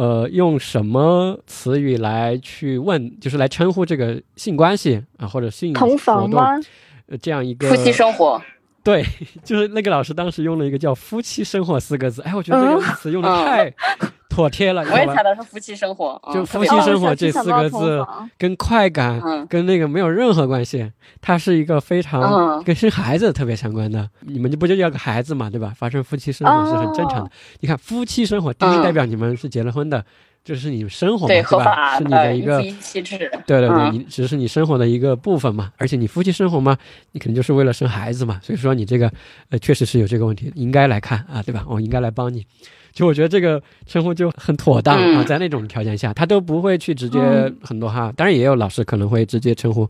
[0.00, 6.58] 呃，用什么词语来去问，就是来称呼这个性关系啊，或者性同房吗？
[7.06, 8.40] 呃，这样一个夫妻生活，
[8.82, 9.04] 对，
[9.44, 13.70] 就是那个老师当时用了一个叫“夫妻生活”四个字，哎，我觉得这个词用的太。
[14.40, 18.04] 妥帖了，我也猜到是夫妻生活，就夫妻生活这四个字
[18.38, 24.08] 跟快感跟那个没有任何关系，它是一个非常跟生孩子特别相关的。
[24.20, 25.74] 你们就不就要个孩子嘛，对吧？
[25.76, 27.30] 发生夫妻生活是很正常的。
[27.60, 30.02] 你看夫妻生活，第一代表你们是结了婚的，
[30.42, 31.98] 这是你们生活嘛，对吧？
[31.98, 33.18] 是你的一个妻制。
[33.46, 35.70] 对对对，你只是你生活的一个部分嘛。
[35.76, 36.78] 而且你夫妻生活嘛，
[37.12, 38.40] 你肯定就是为了生孩子嘛。
[38.42, 39.12] 所以说你这个
[39.50, 41.64] 呃确实是有这个问题，应该来看啊，对吧？
[41.68, 42.46] 我应该来帮你。
[42.92, 47.18] 就我觉得这个称呼就很妥当啊，在那种条件下，他都不会去直接
[47.62, 48.12] 很多哈。
[48.16, 49.88] 当然也有老师可能会直接称呼，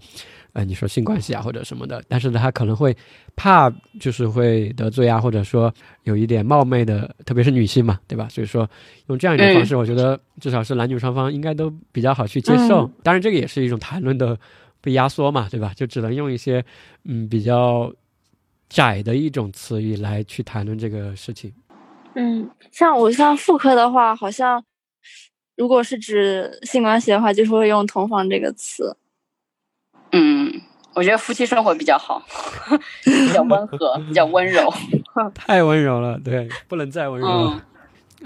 [0.53, 2.97] 呃，你说性关系啊或者什么的，但是他可能会
[3.37, 5.73] 怕就是会得罪啊，或者说
[6.05, 8.29] 有一点冒昧的，特别是女性嘛，对吧？
[8.29, 8.69] 所以说
[9.07, 12.91] 用这样一种方式，我觉得至少是男女双方应该都比较好去接受。
[13.03, 14.39] 当然这个也是一种谈论的
[14.81, 15.73] 被压缩嘛，对吧？
[15.75, 16.65] 就只能用一些
[17.05, 17.93] 嗯比较
[18.69, 21.53] 窄的一种词语来去谈论这个事情。
[22.21, 24.63] 嗯，像我像妇科的话，好像
[25.57, 28.95] 如果是指性关系的话，就是会用同房这个词。
[30.13, 30.53] 嗯，
[30.95, 32.23] 我觉得夫妻生活比较好，
[33.03, 34.71] 比较温和，比较温柔。
[35.35, 37.65] 太温柔了，对，不能再温柔了。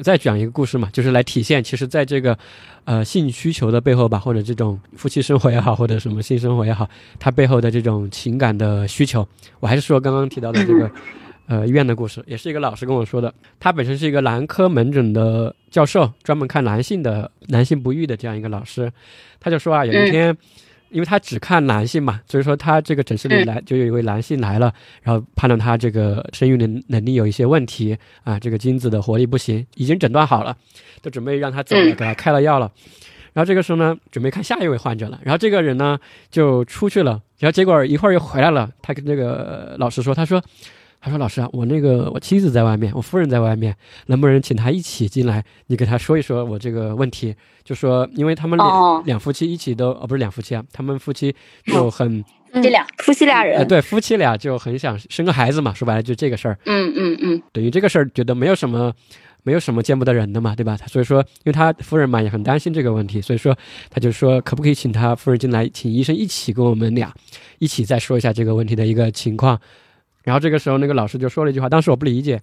[0.03, 2.37] 再讲一个故事嘛，就是来体现，其实在这个
[2.87, 6.91] 呃性需求的背后吧，或者这种夫妻生活也好，或者什么性生活也好，
[7.21, 9.25] 它背后的这种情感的需求，
[9.61, 10.91] 我还是说刚刚提到的这个。
[11.47, 13.33] 呃，医院的故事也是一个老师跟我说的。
[13.61, 18.91] 他本身是一个男科门诊的教授，专门看男性的男性不育的这样一个老师。
[19.39, 20.35] 他就说啊，有一天，
[20.89, 24.73] 因为他只看男性嘛，所以说他这个诊室里来就有一位男性来了，
[25.03, 30.57] 然后判断他这个生育能能力有一些问题啊，这个精子的活力不行，已经诊断好了，
[31.03, 32.73] 都准备让他走了，给他开了药了。
[33.35, 35.21] 然后这个时候呢，准备看下一位患者了。
[35.23, 35.99] 然后这个人呢
[36.31, 38.71] 就出去了，然后结果一会儿又回来了。
[38.81, 40.43] 他跟这个老师说，他说。
[41.05, 43.77] 他说：“老师啊，我那个我妻子在外面，我夫人在外面，
[44.07, 45.45] 能不能请她一起进来？
[45.67, 51.35] 你给她说一说我这个问题，就说因为他们两两夫妻一起都哦不是两夫妻啊，他们夫妻
[51.67, 52.25] 就很
[52.55, 56.59] 这俩夫妻俩人，对夫妻俩就很想生个孩子嘛，说白了就这个事儿。
[56.65, 58.91] 嗯嗯嗯，等于这个事儿觉得没有什么
[59.43, 60.75] 没有什么见不得人的嘛，对吧？
[60.87, 63.55] 所以说，因为他夫人嘛也很担心这个问题，所以说
[63.91, 67.13] 他就说可不可以请他夫人进来，请医生一起跟我们俩
[67.59, 69.61] 一起再说一下这个问题的一个情况。”
[70.25, 72.41] 然后这个时候那个老师就说了一句话，当时我不理解，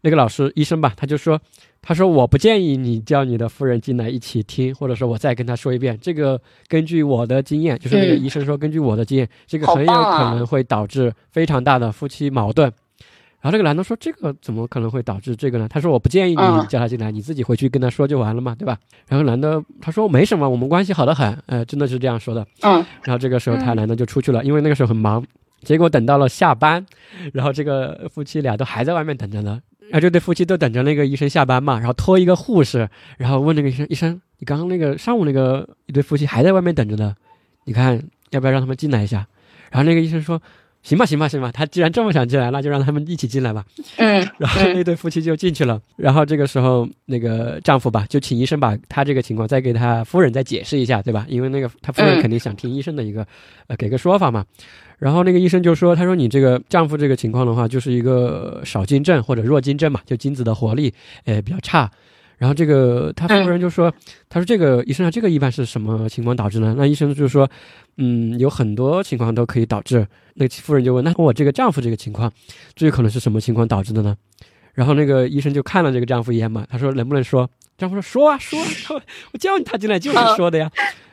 [0.00, 1.38] 那个老师医生吧，他就说，
[1.82, 12.72] 他说我不建议你叫你的夫人进来一起听，或者说我再跟他说一遍，这个根据我的经验，就是那个嗯医生说，根据我的经验，这个很有可能会导致非常大的夫妻矛盾。
[13.38, 22.44] 然后这个男的说：“这个怎么可能会导致这个呢？”他说：“我不建议你嗯叫他进来，你自己回去跟他说就完了嘛，对吧？”然后男的他说：“没什么，我们关系好得很。”呃，真的是这样说的。
[22.62, 25.24] 嗯然后这个时候他嗯男的就出去了，因为那个时候很忙。
[25.62, 26.84] 结果等到了下班，
[27.32, 29.60] 然后这个夫妻俩都还在外面等着呢。
[29.88, 32.88] 然后这对夫妻都等着那个医生下班嘛，然后托一个护士，
[33.18, 37.14] 然后问那个医生：“医生，你刚刚那个上午那个一对夫妻还在外面等着呢，
[37.66, 39.24] 你看要不要让他们进来一下？”
[39.70, 40.42] 然后那个医生说
[40.86, 43.64] ：“行吧，行吧，行吧，他既然这么想进来，那就让他们一起进来吧。”
[43.98, 45.80] 嗯然后那对夫妻就进去了。
[45.96, 51.26] 然后这个时候，那个丈夫吧，就请医生把他这个情况再给他夫人再解释一下，对吧？
[51.28, 53.26] 因为那个他夫人嗯肯定想听医生的一个，
[53.66, 54.44] 呃，给个说法嘛。
[54.98, 61.90] 然后那个医生就说：“他说你这个丈夫这个情况的话，就是一个少精症或者弱精症嘛，就精子的活力，呃，比较差。”
[62.38, 63.92] 然后这个他夫人就说
[64.28, 67.48] ：“他说这个医生啊，这个一般是什么情况导致呢？”那医生就说
[67.96, 72.30] ：“嗯，有很多情况都可以导致。”那个夫人就问：“那我这个丈夫这个情况，
[72.74, 74.14] 最有可能是什么情况导致的呢？”
[74.74, 77.48] 然后那个医生就看了这个丈夫一眼嘛，他说能不能说？
[77.78, 80.70] 丈夫说说啊说啊，我 我叫你他进来就是说的呀。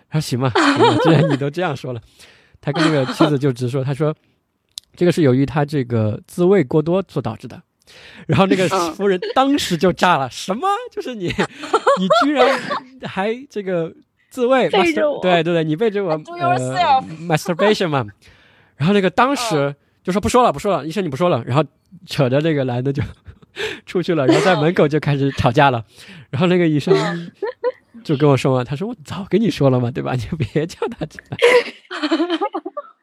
[0.10, 0.52] 他说行吧，
[1.04, 2.02] 既然你都这样说了，
[2.60, 4.14] 他跟那个妻子就直说，他说
[4.96, 7.62] 这个是由于他这个自慰过多所导致的。
[8.28, 10.68] 然后那个嗯夫人当时就炸了，什么？
[10.92, 11.28] 就是你，
[12.00, 12.60] 你居然
[13.04, 13.94] 还这个
[14.30, 14.70] 自慰？
[15.22, 18.06] 对对对，你背着我呃 masturbation 嘛。
[18.76, 21.64] 然后那个当时就说不说了不说了，医生你不说了，然后
[22.06, 23.04] 扯着这个男的就
[23.86, 25.84] 出去了，然后在门口就开始吵架了。
[26.30, 27.32] 然后那个医生
[28.04, 30.14] 就跟我说嘛，他说我早跟你说了嘛，对吧？
[30.16, 31.38] 你就别叫他进来。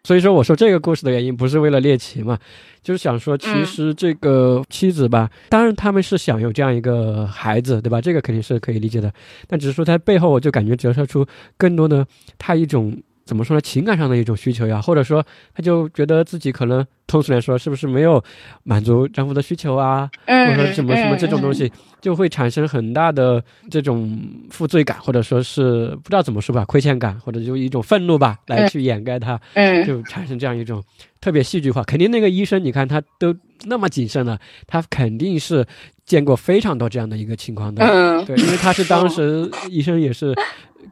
[0.03, 2.39] 所以说，我说这个故事的原因不是为了猎奇嘛，
[2.83, 8.01] 就是想说，其嗯实这个妻子吧，当然他们是想有这样一个孩子，对吧？
[8.01, 9.13] 这个肯定是可以理解的，
[9.47, 11.27] 但只是说在背后，我就感觉折射出
[11.59, 12.07] 更多的
[12.39, 12.97] 他一种
[13.31, 15.25] 怎么说呢，情感上的一种需求呀，或者说
[15.55, 18.21] 他就觉得自己可能通俗来说，是不是没有
[18.65, 21.71] 满足丈夫的需求啊，或嗯者说什么什么这种东西，
[22.01, 24.21] 就会产生很大的这种
[24.51, 30.83] 负罪感，或者说是不知道怎么说吧，亏欠感，或者就一种愤怒吧，来去掩盖它，嗯就产生这样一种
[31.21, 31.85] 特别戏剧化。
[31.85, 33.33] 肯定那个医生，你看他都
[33.67, 35.65] 那么谨慎了，他肯定是
[36.11, 37.85] 见过非常多这样的一个情况的。
[37.85, 40.35] 嗯对，因为他是当时医生也是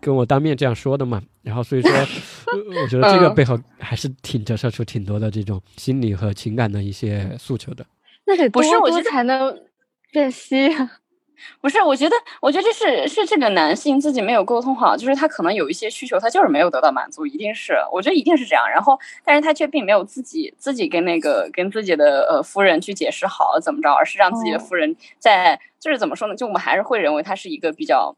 [0.01, 2.05] 跟我当面这样说的嘛，然后所以说，呃
[2.81, 7.85] 我觉得这个嗯背后还是挺折射出挺多的这种心理和情感的一些诉求的。
[8.27, 9.59] 那得多多不是我才能
[10.12, 10.89] 变稀啊。
[11.61, 18.68] 不是，我觉得，我觉得这是是这个男性自己没有沟通好，就是他可能有一些需求，他就是没有得到满足，一定是，我觉得一定是这样。
[18.68, 26.34] 然后，但是他却并没有自己自己跟那个跟自己的呃夫人去解释好怎么着，而是让自己的哦夫人在、就是怎么说呢？
[26.34, 28.16] 就我们还是会认为他是一个比较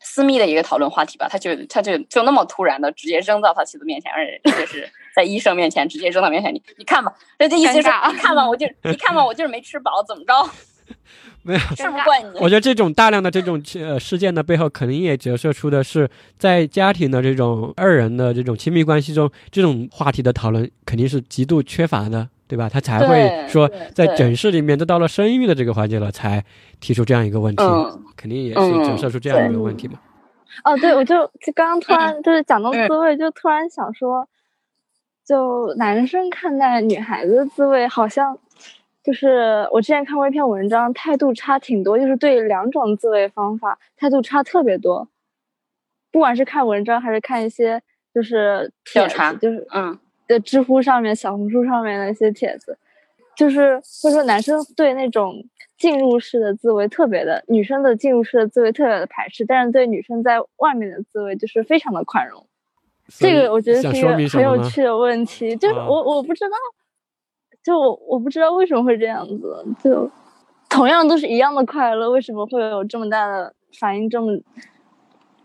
[0.00, 1.28] 私密的一个讨论话题吧。
[1.28, 10.32] 他就他就就那么突然的直接扔到他妻子面前，而且就是 在医生面前直接扔到面前，你你看吧，这这意思就是你看吧，我就 你看吧，我就是没吃饱，怎么着？
[11.42, 11.60] 没有。
[12.40, 22.68] 我觉得这种大量的这种呃事件的背后，肯定也折射出的是在家庭的这种二人的这种亲密关系中，这种话题的讨论肯定是极度缺乏的，对吧？
[22.68, 26.44] 他才会说在诊室里面，都到了生育的这个环节了，才
[26.80, 29.98] 提出这样一个问题，嗯肯定也是嗯折射出这样一个问题嘛。
[30.64, 34.28] 哦，对，我就就刚刚突然 就是讲到滋味，就突然想说，
[35.24, 38.36] 就男生看待女孩子的自慰，好像
[39.02, 45.08] 就是我之前看过一篇文章，态度差挺多，就是对两种自慰方法态度差特别多。
[46.12, 47.80] 不管是看文章还是看一些
[48.12, 52.76] 就是调查就是嗯在知乎上面、小红书上面的一些帖子，
[53.36, 55.42] 就是会说男生对那种
[55.78, 62.44] 进入式的自慰特别的，女生的进入式的自慰特别的排斥，但是对女生在外面的自慰就是非常的宽容。
[63.08, 64.42] 这个我觉得是一个很？
[64.42, 66.56] 有趣的问题，就是啊我我不知道，
[67.62, 70.10] 就我我不知道为什么会这样子，就
[70.68, 74.32] 同样都是一样的快乐，为什么会有这么大的反应，这么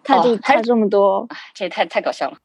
[0.04, 1.26] 态度差这么多？
[1.30, 2.38] 哎 这也太太搞笑了。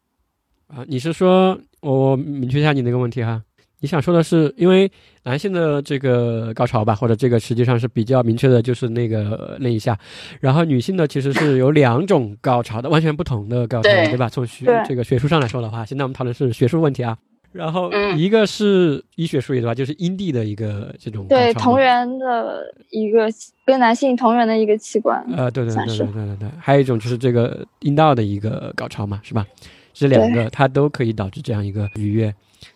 [0.68, 3.42] 啊，你是说我我明确一下你那个问题哈？
[3.82, 4.90] 你想说的是，因为
[5.24, 9.98] 男性的这个高潮吧，或者这个实际上是比较明确的，就是那个那一下，
[10.38, 14.28] 然后女性的其实是有两种高潮的，完全不同的高潮，对对吧？
[14.28, 17.16] 从学这个学术上来说的话，现在我们讨论是学术问题啊。
[17.52, 23.28] 然后嗯一个是医学术语的话，就是阴蒂的一个这种对，同源的一个
[23.66, 25.24] 跟男性同源的一个器官。
[25.36, 29.44] 呃，对对对对对对对对，还有一种就是这个阴道的一个高潮嘛，是吧？
[29.92, 32.32] 这两个它都可以导致这样一个愉悦。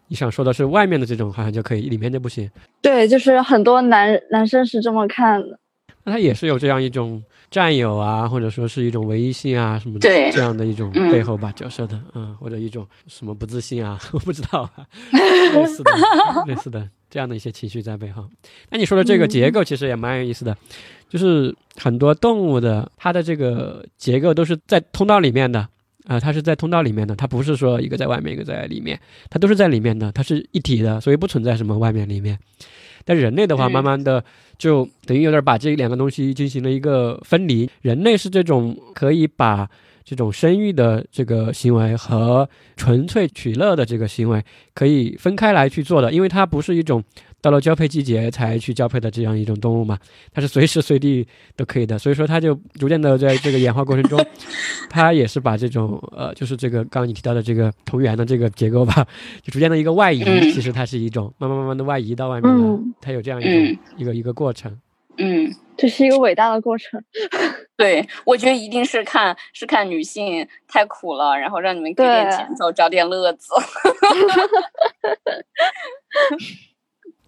[0.09, 2.51] 你想说的是外面的这种好像就可以，里面就不行。
[2.83, 5.59] 对，就是很多男男生是这么看的。
[6.03, 7.22] 那他也是有这样一种
[7.55, 14.85] 占有啊，或者说是一种唯一性啊什么的这样的一种嗯背后吧角色的，嗯，或者一种什么不自信啊，我不知道啊，
[15.55, 15.93] 类似的
[16.49, 18.29] 类似的这样的一些情绪在背后。
[18.71, 20.57] 那你说的这个结构其实也蛮有意思的，
[21.09, 25.69] 就是很多动物的它的这个结构都是在通道里面的。
[26.07, 28.99] 啊、它是在通道里面的，它不是说一个在外面，一个在里面，
[29.31, 32.39] 它都是在里面的，它是一体的，所以不存在什么外面里面。
[33.07, 34.23] 但人类的话，嗯慢慢的
[34.59, 37.69] 就等于有点把这两个东西进行了一个分离。
[37.83, 39.69] 人类是这种可以把
[40.05, 44.43] 这种生育的这个行为和纯粹取乐的这个行为
[44.75, 47.03] 可以分开来去做的，因为它不是一种
[47.45, 49.99] 到了交配季节才去交配的这样一种动物嘛，
[50.33, 54.19] 它是随时随地都可以的，所以说它就逐渐的在这个演化过程中，
[54.89, 59.07] 它也是把这种呃，就是这个刚刚你提到的这个同源的这个结构吧，
[59.45, 64.81] 就逐渐的一个外移，嗯其实它是一种慢慢慢慢的外移到外面的，嗯它有这样一种、嗯一个一个过程。
[65.19, 67.01] 嗯，这是一个伟大的过程。
[67.77, 73.53] 对，我觉得一定是看是看女性太苦了，然后让你们给点对钱走，找点乐子。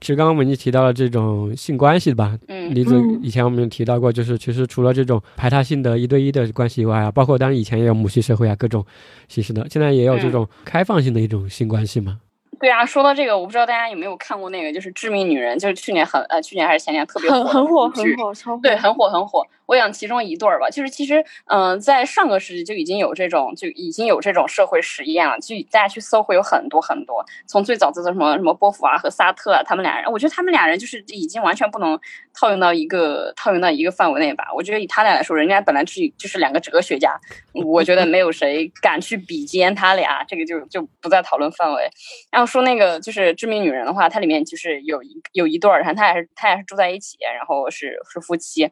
[0.01, 8.85] 其实刚刚我们已经提到了这种性关系吧，嗯李子嗯以前我们有提到过，就是其实除了这种排他性的一对一的关系以外啊，包括当然以前也有母系社会啊，各种
[9.29, 12.19] 形式的，现在也有这嗯种开放性的一种性关系嘛。
[12.59, 18.63] 对啊，说到这个，我不知道大家有没有看过那个，就是《致命女人》，就是去年很呃，去年还是前年特别火很很火，很火，超火。
[18.63, 19.47] 对，很火很火。
[19.67, 25.39] 我想其中一对儿吧，就是其实，嗯、在上个世纪就已经有这种，就已经有这种社会实验了。
[25.41, 27.25] 就大家去搜，会有很多很多。
[27.47, 31.99] 从最早的什么什么波伏娃和萨特啊，他们俩人，我觉得他们俩人就是已经完全不能
[32.33, 34.47] 套用到一个套用到一个范围内吧。
[34.55, 37.19] 我觉得以他俩来说，人家本来就是就是两个哲学家，
[37.53, 41.91] 我觉得没有谁敢去比肩他俩，这个就就不在讨论范围。
[42.31, 48.71] 然后说那个就是《致命女人》的话，它里面就是有一有一对儿，然后他俩是他俩是住在一起，然后是是夫妻。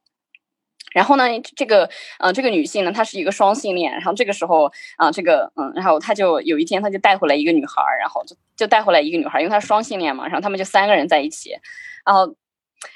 [0.95, 1.25] 然后呢，
[1.57, 3.93] 这个呃，这个女性呢，她是一个双性恋。
[3.93, 10.25] 然后这个时候啊、这个嗯，然后她就有一天，她就带回来一个女孩儿，然后就就带回来一个女孩儿，因为她是双性恋嘛。
[10.27, 11.51] 然后他们就三个人在一起，
[12.07, 12.35] 然后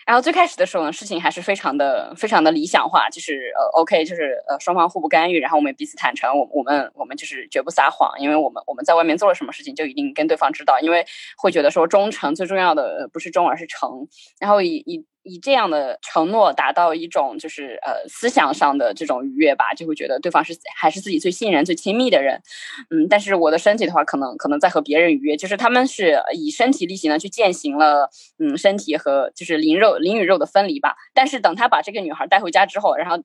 [0.06, 14.06] 然后最开始的时候呢，事情还是非常的非常的理想化，就是呃，OK，就是呃双方互不干预，然后我们彼此坦诚，我我们我们就是绝不撒谎，因为我们我们在外面做了什么事情就一定跟对方知道，因为会觉得说忠诚最重要的不是忠而是诚，
[14.38, 22.42] 然后以以以这样的承诺达到一种就是呃思想上的这种愉悦吧，就会觉得对方是还是自己最信任、最亲密的人，
[22.90, 33.16] 嗯，但是我的身体的话，可能可能在和别人愉悦，就是他们是以身体力行的去践行了嗯身体和就是灵肉灵与肉的分离吧，但是等他把这个女孩带回家之后，然后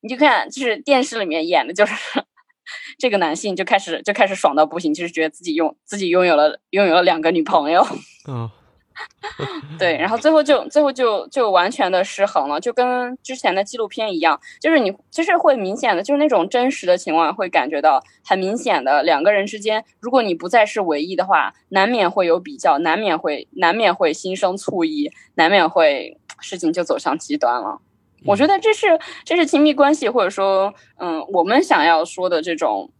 [0.00, 1.94] 你就看就是电视里面演的就是。
[3.00, 7.84] 这个男性就开始就开始爽到不行，就是觉得自己拥自己拥有了拥有了两个女朋友，
[8.28, 8.48] 嗯、
[9.78, 27.80] 对，然后最后就最后就就完全的失衡了，就跟之前的纪录片一样，就是你就是会明显的，就是那种真实的情况，会感觉到很明显的两个人之间，如果你不再是唯一的话，难免会有比较，难免会难免会心生醋意，难免会事情就走向极端了。
[28.26, 32.90] 我觉得这是这是亲密关系，或者说，嗯，我们想要说的这种。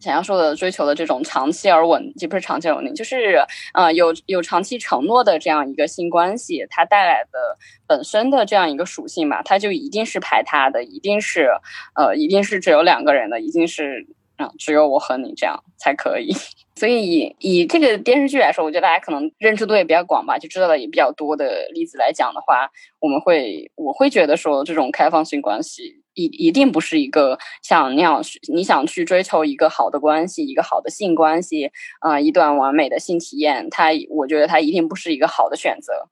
[0.00, 3.44] 想要说的追求的这种长期而稳，也不是长期而稳定，就是
[3.74, 7.38] 呃有有长期承诺的这样一个性关系，它带来的
[7.86, 11.48] 本身的这样一个属性吧，它就一定是排他的，一定是
[11.94, 16.32] 呃一定是只有两个人的，一定是啊、只有我和你这样才可以。
[16.78, 22.70] 所以以以这个电视剧来说，我觉得大家可能认知度也比较广吧，就知道的也比较多的例子来讲的话，
[23.00, 28.20] 我们会我会觉得说这种开放性关系一一定不是一个像那样
[28.52, 36.08] 你想去追求一个好的关系，一个好的性关系啊、一段完美的性体验，它我觉得它一定不是一个好的选择。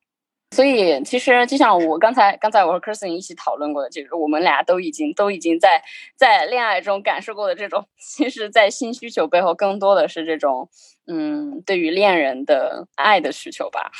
[0.52, 5.82] 所以，其实就像我刚才刚才我和 Kirsten 一起讨论过的，就是我们俩都已经都已经在
[6.14, 10.68] 在恋爱中感受过的这种， 其实，在性需求背后更多的是这种，
[11.08, 13.90] 嗯，对于恋人的爱的需求吧，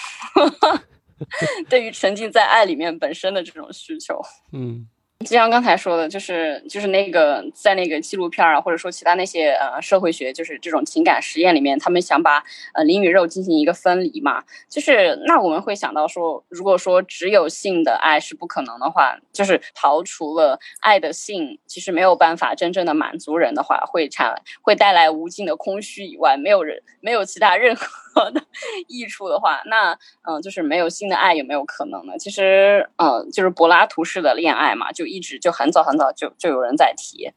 [1.68, 4.22] 对于沉浸在爱里面本身的这种需求。
[4.52, 4.86] 嗯
[5.20, 12.44] 就像刚才说的，就是就是那个在那个纪录片啊，或者说其他那些呃社会学，就是这种情感实验里面，他们想把
[12.74, 14.44] 呃灵与肉进行一个分离嘛。
[14.68, 27.86] 就是那我们会想到说，如果说只有性的爱是不可能的话，就是刨除了爱的性，其实没有办法真正的满足人的话，会产会带来无尽的空虚以外，没有人没有其他任何
[28.32, 28.42] 的
[28.88, 32.18] 益处的话，那嗯、就是没有新的爱有没有可能呢？
[32.18, 37.30] 其实嗯，就是柏拉图式的恋爱嘛，就一直就很早很早就就有人在提，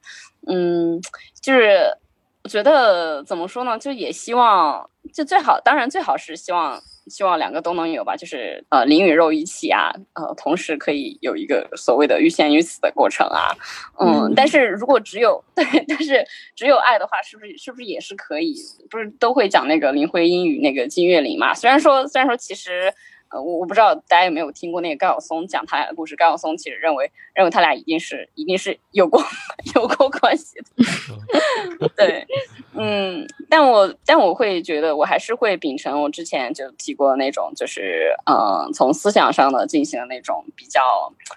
[0.48, 1.00] 嗯，
[1.42, 1.98] 就是
[2.44, 6.82] 我觉得怎么说呢，就也希望，就最好，当然最好是希望。
[7.10, 13.56] 希望两个都能有吧，就是呃灵与肉一起啊，呃同时可以有一个所谓的欲仙欲死的过程啊，
[14.00, 16.24] 嗯，但是如果只有 对，但是
[16.56, 18.56] 只有爱的话，是不是是不是也是可以？
[18.90, 21.54] 不是都会讲那个林徽因与那个金岳霖嘛？
[21.54, 22.94] 虽然说虽然说其实。
[23.32, 26.16] 呃，我我不知道大家有没有听过那个高晓松讲他俩的故事。
[26.16, 29.22] 高晓松其实认为，认为他俩一定是一定是有过
[29.76, 31.90] 有过关系的。
[31.96, 32.26] 对，
[32.74, 40.82] 嗯，但我但我会觉得，我还是会秉承我之前就提过的那种，就是嗯，从思想上的进行的那种比较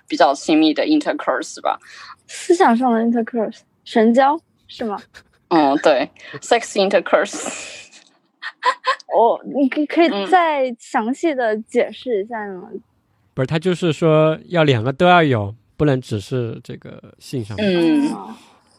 [0.09, 1.78] 比较亲密的 intercourse 吧。
[2.27, 4.97] 思想上的 intercourse，神交是吗？
[5.48, 6.09] 嗯，对
[6.40, 7.81] ，sex intercourse。
[9.14, 12.70] 哦，你可可以再详细的解释一下吗？
[13.34, 17.56] 不是，他就是说要两个都要有，不能只是这个性上。
[17.59, 18.10] 嗯，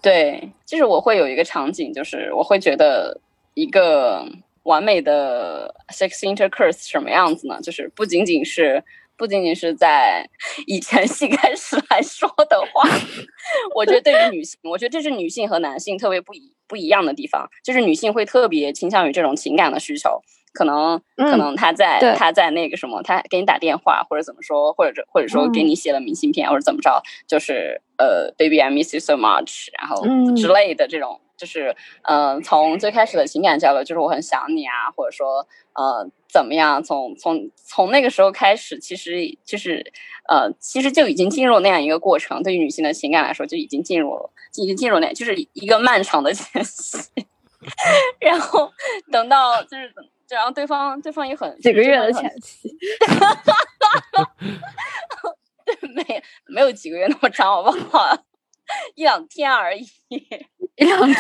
[0.01, 3.19] 对，就是我会有一个场景，就是我会觉得
[3.53, 4.25] 一个
[4.63, 7.59] 完美的 sex intercourse 什么样子呢？
[7.61, 8.83] 就是不仅仅是。
[9.17, 10.27] 不仅仅是在
[10.67, 12.89] 以前性开始来说的话，
[13.75, 20.21] 我觉得对于女性，我觉得这是女性和男性特别不一不一样的地方，就是女性会特别倾向于这种情感的需求，
[20.53, 30.03] 可能可能她在她在那个什么，她给你打电话或者怎么说，或者或者说给你写了明信片或者怎么着，就是呃，baby I miss you so much，然后
[30.35, 31.19] 之类的这种。
[31.43, 36.81] 就是，嗯，从最开始的情感交流，就是我很想你啊，或者说，呃，怎么样？
[36.81, 39.91] 从从从那个时候开始，其实就是，
[40.29, 42.41] 呃，其实就已经进入那样一个过程。
[42.41, 46.97] 对于女性的情感来说，就已经进入了，已经进入那，就是一个漫长的前戏。
[48.21, 48.71] 然后
[49.11, 49.93] 等到就是，
[50.29, 52.73] 然后对方对方也很几个月的前 期，
[55.93, 58.17] 没没有几个月那么长，好不好？
[58.95, 59.85] 一两天而已。
[60.75, 61.15] 一两天，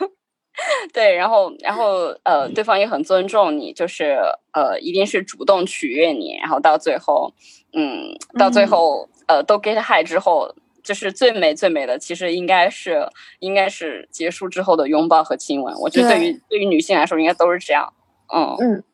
[0.92, 4.18] 对，然后，然后，呃，对方也很尊重你，就是
[4.52, 7.32] 呃，一定是主动取悦你，然后到最后，
[7.72, 13.08] 嗯，到最后，呃，都 get high 之后，就是最美最美的，其实应该是，
[13.38, 15.74] 应该是结束之后的拥抱和亲吻。
[15.80, 17.92] 我觉得对于对于女性来说，应该都是这样。
[18.34, 18.84] 嗯嗯，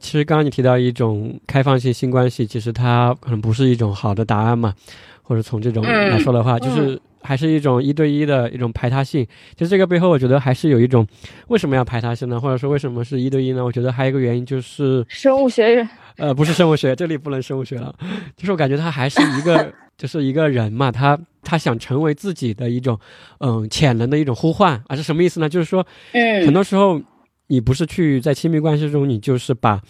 [0.00, 4.74] 其实刚刚你提到一种开放性性关系，其实它可能不是一种好的答案嘛，
[5.22, 7.00] 或者从这种来说的话，就是。
[7.22, 11.06] 还是一种一对一的一种排他性，就这个背后，我觉得还是有一种
[11.48, 12.40] 为什么要排他性呢？
[12.40, 13.62] 或者说为什么是一对一呢？
[13.62, 17.94] 我觉得还有一个原因就是生物学院，呃，不是生物学，这里不能生物学了，
[18.38, 22.98] 就是我感觉他还是一个，就是一个人嘛，他他想成为自己的一种，
[23.40, 25.46] 嗯，潜能的一种呼唤，啊，是什么意思呢？
[25.46, 26.98] 就是说，嗯，很多时候
[27.50, 29.82] 你不是去在亲密关系中，你就是把。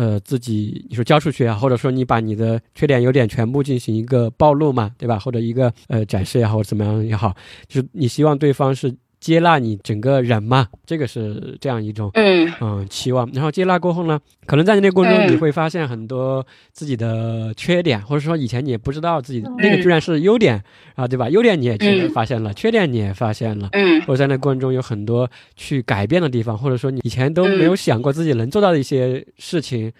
[0.00, 5.18] 呃，自己你说交出去啊，或者说你把你的缺点优点全部进行一个暴露嘛，对吧？
[5.18, 7.34] 或者一个呃展示也好，或者怎么样也好，
[7.66, 8.94] 就是你希望对方是。
[9.20, 13.28] 接纳你整个人嘛，这个是这样一种嗯嗯期望。
[13.32, 20.62] 然后接纳过后呢，可能在那个过程中你会发现很多自己的缺点，或者说以前你也不知道自己那个居然是优点
[20.94, 21.28] 啊，对吧？
[21.28, 29.92] 优点你也去发现了，缺点你也发现了，嗯，或者在那过程中有很多去改变的地方，或者说你以前都没有想过自己能做到的一些事情，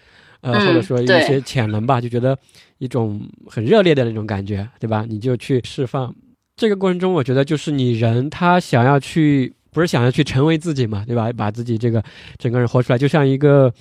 [0.42, 2.38] 呃，或者说一些潜能吧，就觉得
[2.78, 5.04] 一种很热烈的那种感觉，对吧？
[5.08, 6.14] 你就去释放。
[6.58, 11.32] 这个过程中，我觉得就是你人他想要去，不是想要去成为自己嘛，对吧？
[11.32, 12.02] 把自己这个
[12.36, 13.72] 整个人活出来，就像一个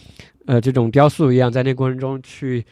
[0.46, 2.64] 呃这种雕塑一样，在那过程中去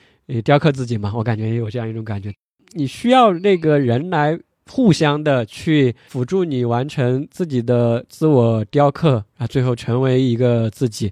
[0.44, 1.12] 雕刻自己嘛。
[1.16, 2.32] 我感觉也有这样一种感觉，
[2.74, 11.12] 你需要那个人来互相的去辅助你完成自己的自我雕刻啊，最后成为一个自己。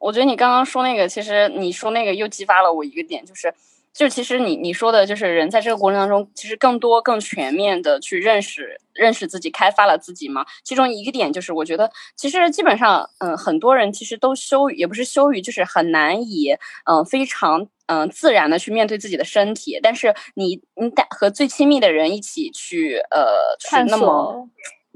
[0.00, 3.54] 我觉得你刚刚说那个，其实你说那个又激发了我一个点，就是。
[3.96, 10.44] 就其实你你说的，就是人在这个过程当中，其实更多更全面的去认识认识自己，开发了自己嘛。
[10.62, 16.54] 其中一个点就是，我觉得其实基本上，嗯，很多人其实都羞于，也不是羞于，就是很难以
[16.84, 19.80] 嗯非常嗯自然的去面对自己的身体。
[19.82, 24.46] 但是你你带和最亲密的人一起去呃去那么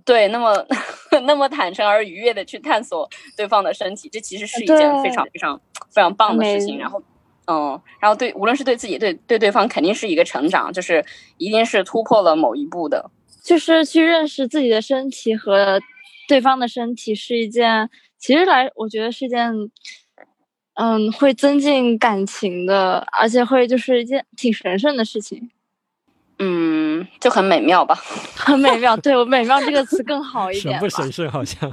[0.05, 0.66] 对那么
[1.22, 5.59] 那么坦诚而愉悦的去探索对方的身体，这其实是一件非常非常
[5.90, 6.78] 非常棒的事情。
[6.78, 7.02] 然后。
[7.51, 11.05] 嗯，然后对，无论是对自己，对对对方，肯定是一个成长，就是
[11.36, 13.10] 一定是突破了某一步的。
[13.43, 15.81] 就是去认识自己的身体和
[16.28, 19.51] 对方的身体是一件，其实来我觉得是一件，
[20.74, 25.51] 嗯，会增进感情的，而且会就是一件挺神圣的事情。
[26.39, 27.97] 嗯，就很美妙吧？
[28.36, 30.78] 很美妙，对我“美妙”这个词更好一点。
[30.78, 31.31] 神不神圣？
[31.31, 31.70] 好像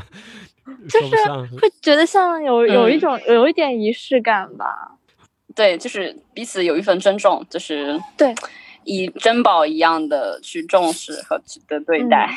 [0.89, 1.15] 就是
[1.61, 4.96] 会觉得像有有一种有一点仪式感吧。
[5.57, 8.33] 对，就是彼此有一份尊重，就是对，
[8.83, 12.29] 以珍宝一样的去重视和的对待。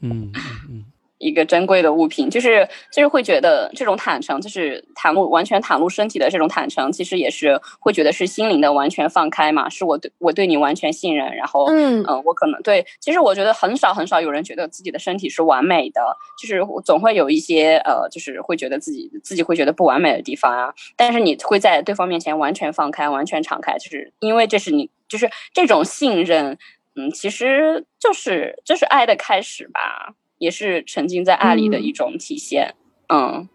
[0.00, 0.32] 嗯
[0.70, 0.84] 嗯，
[1.20, 12.00] 一个珍贵的物品，就是就是会觉得这种坦诚，就是袒露完全袒露身体的这种坦诚，其实也是会觉得是心灵的完全放开嘛，是我对我对你完全信任，然后嗯。
[12.08, 16.00] 嗯，我可能对，其实我觉得很少很少有人觉得自己的身体是完美的，
[16.40, 26.56] 就是总会有一些呃，就是会觉得自己自己会觉得不完美的地方啊，但是你会在对方面前完全放开，完全敞开，就是因为这是你就是这种信任，
[26.96, 30.14] 嗯，其实就是就是爱的开始吧。
[30.40, 32.74] 也是沉浸在爱里的一种体现。
[33.08, 33.48] 嗯，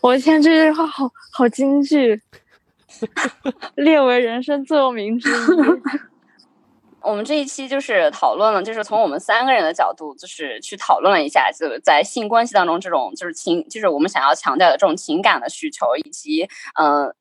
[0.00, 2.22] 我的天，这句话好好京剧，
[3.76, 5.32] 列为人生座右铭之一。
[7.02, 16.48] 我们这一期就是讨论了，就是从我们三个人的角度，就是去讨论了一下，就是在性关系当中这种就是情，就是我们想要强调的这种情感的需求，以及
[16.80, 17.14] 嗯。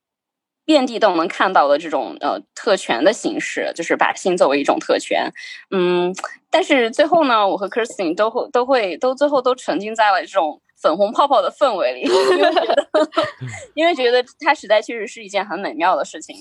[0.66, 5.32] 遍地都能看到的这种呃特权的形式，就是把性作为一种特权，
[5.72, 6.14] 嗯，
[6.50, 12.66] 但是最后呢，我和 Kirstin 都会都会都最后都沉浸在了这种粉红泡泡的氛围里， 因为觉得
[13.76, 16.36] 因为觉得它实在确实是一件很美妙的事情。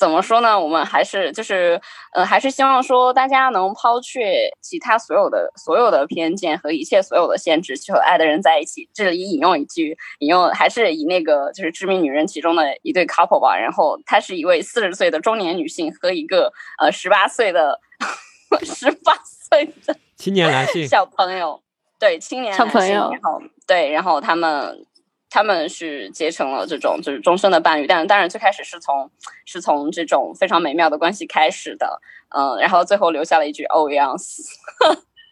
[0.00, 0.58] 怎么说呢？
[0.58, 1.78] 我们还是就是，
[2.14, 8.88] 呃，还是希望说大家能抛却其他所有的所有的偏见和一切所有的限制，去和爱的人在一起。
[8.94, 13.54] 这里引用一句，引用还是以那个就是知名女人其中的一对 couple 吧。
[13.54, 17.78] 然后她是一位四十岁的中年女性和一个呃十八岁的
[18.64, 21.60] 十八岁的青年男性小朋友，
[21.98, 24.86] 对青年小朋友，然后对，然后他们。
[25.30, 29.08] 他们是结成了这种就是终身的伴侣，但当然最开始是从
[29.46, 32.00] 是从这种非常美妙的关系开始的，
[32.36, 34.42] 嗯，然后最后留下了一句 “Oh yes”，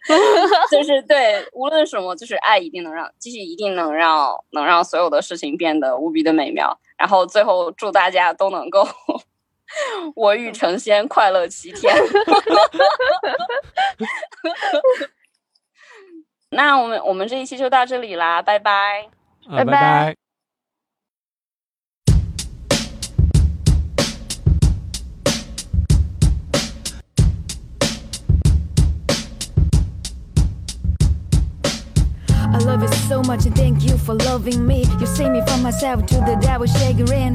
[0.71, 6.79] 就是对，无论什么，就是爱一定能让，继续一定能让能让所有的事情变得无比的美妙。
[6.97, 8.87] 然后最后祝大家都能够
[10.15, 11.93] 我欲成仙，快乐齐天。
[16.51, 19.09] 那我们我们这一期就到这里啦，拜拜。
[19.49, 20.11] 拜拜。
[20.11, 20.28] I
[32.69, 34.85] love you so much and thank you for loving me.
[34.99, 37.33] You save me from myself to the devil shaking.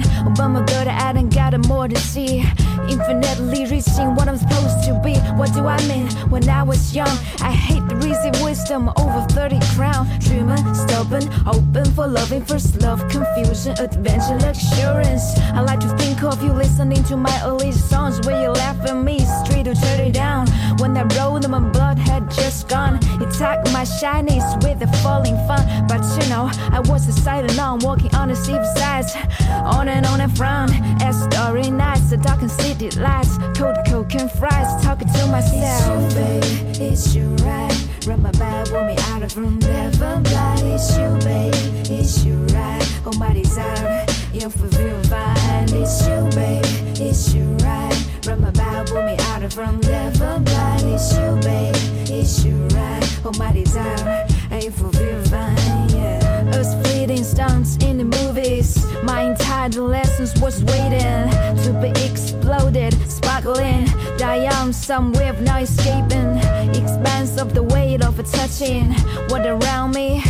[0.54, 2.44] My God, I done got more to see.
[2.88, 5.14] Infinitely reaching what I'm supposed to be.
[5.38, 6.06] What do I mean?
[6.30, 10.06] When I was young, I hate the easy wisdom over 30 crown.
[10.20, 15.36] Dreaming, stubborn, open for loving, first love, confusion, adventure, luxuriance.
[15.54, 18.96] I like to think of you listening to my early songs where you laugh at
[18.96, 20.46] me, straight to turn it down.
[20.78, 23.00] When I wrote, my blood had just gone.
[23.38, 25.86] Took my shyness with a falling fun.
[25.88, 29.12] But you know, I was deciding on walking on the safe sides.
[29.50, 30.70] On and on and from.
[31.02, 33.36] As story nights, the dark and city lights.
[33.58, 36.14] Cold coke and fries, talking to myself.
[36.14, 37.88] It's you, babe, it's you, right?
[38.06, 40.60] Run my bad, want me out of room, never blind.
[40.62, 41.54] It's you, babe,
[41.90, 43.00] it's you, right?
[43.04, 45.72] Oh, my desire, you feel fine.
[45.72, 46.64] It's you, babe,
[47.00, 48.06] it's you, right?
[48.26, 50.82] Run my bad, want me room, never blind.
[50.84, 51.74] It's you, babe,
[52.08, 53.20] it's you, right?
[53.24, 56.50] Oh, my desire ain't for fine, yeah.
[56.54, 58.84] Us fleeting stunts in the movies.
[59.02, 61.28] My entire lessons was waiting
[61.64, 63.86] to be exploded, sparkling.
[64.16, 66.38] Die on some wave, no escaping.
[66.74, 68.92] Expanse of the weight of a touching.
[69.28, 70.22] What around me?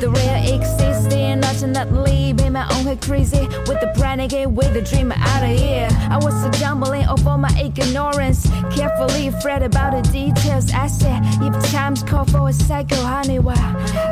[0.00, 5.12] The real existing, ultimately be my own head crazy with the panic with the dream
[5.12, 5.88] out of here.
[6.08, 10.72] I was a jumbling all my ignorance, carefully fret about the details.
[10.72, 13.54] I said, if time's call for a cycle, honey, wow,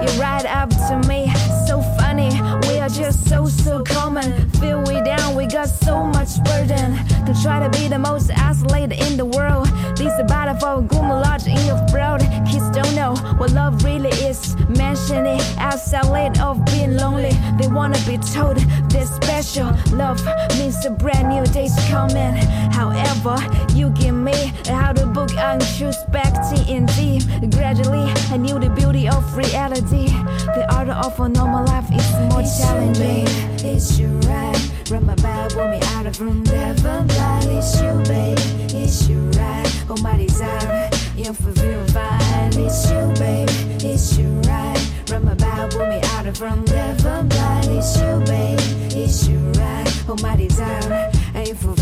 [0.02, 1.32] you're right up to me.
[1.68, 2.30] So funny,
[2.66, 4.48] we are just so so common.
[4.52, 6.96] Feel we down, we got so much burden
[7.26, 9.68] to try to be the most isolated in the world.
[9.94, 12.20] This about a for large in your throat.
[12.50, 14.56] Kids don't know what love really is.
[14.70, 17.32] Mention it outside of being lonely.
[17.60, 18.56] They wanna be told
[18.88, 19.68] they're special.
[19.92, 20.24] Love
[20.56, 22.36] means a brand new day's coming.
[22.72, 23.36] However,
[23.74, 27.22] you give me how to book introspecting in deep.
[27.52, 30.08] Gradually, I knew the beauty of reality.
[30.56, 33.26] The art of a normal life is more it's challenging.
[33.26, 34.60] You, it's you, right?
[34.90, 37.46] Run my bad, want me out of room, never blind.
[37.58, 38.38] It's you, babe.
[38.82, 39.84] It's you, right?
[39.90, 42.52] Oh, my desire, you feel fine.
[42.64, 43.48] It's you, babe.
[43.82, 44.80] It's you, right?
[45.10, 47.66] Run my bad, want me out of room, never blind.
[47.70, 48.58] It's you, babe.
[48.92, 49.87] It's you, right?
[50.10, 51.78] Oh, my desire, ain't for.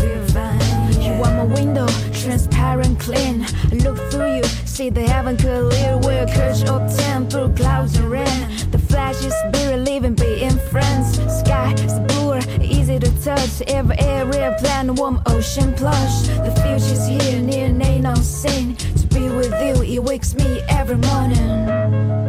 [1.01, 3.45] You are my window, transparent, clean.
[3.71, 5.97] I look through you, see the heaven clear.
[5.97, 8.47] We're curse obtained through clouds and rain.
[8.71, 11.17] The flash is spirit living, being friends.
[11.39, 13.61] Sky is bluer, easy to touch.
[13.67, 16.27] Every area, plan, warm ocean plush.
[16.27, 18.75] The future's here, near, ain't unseen.
[18.75, 22.26] To be with you, it wakes me every morning.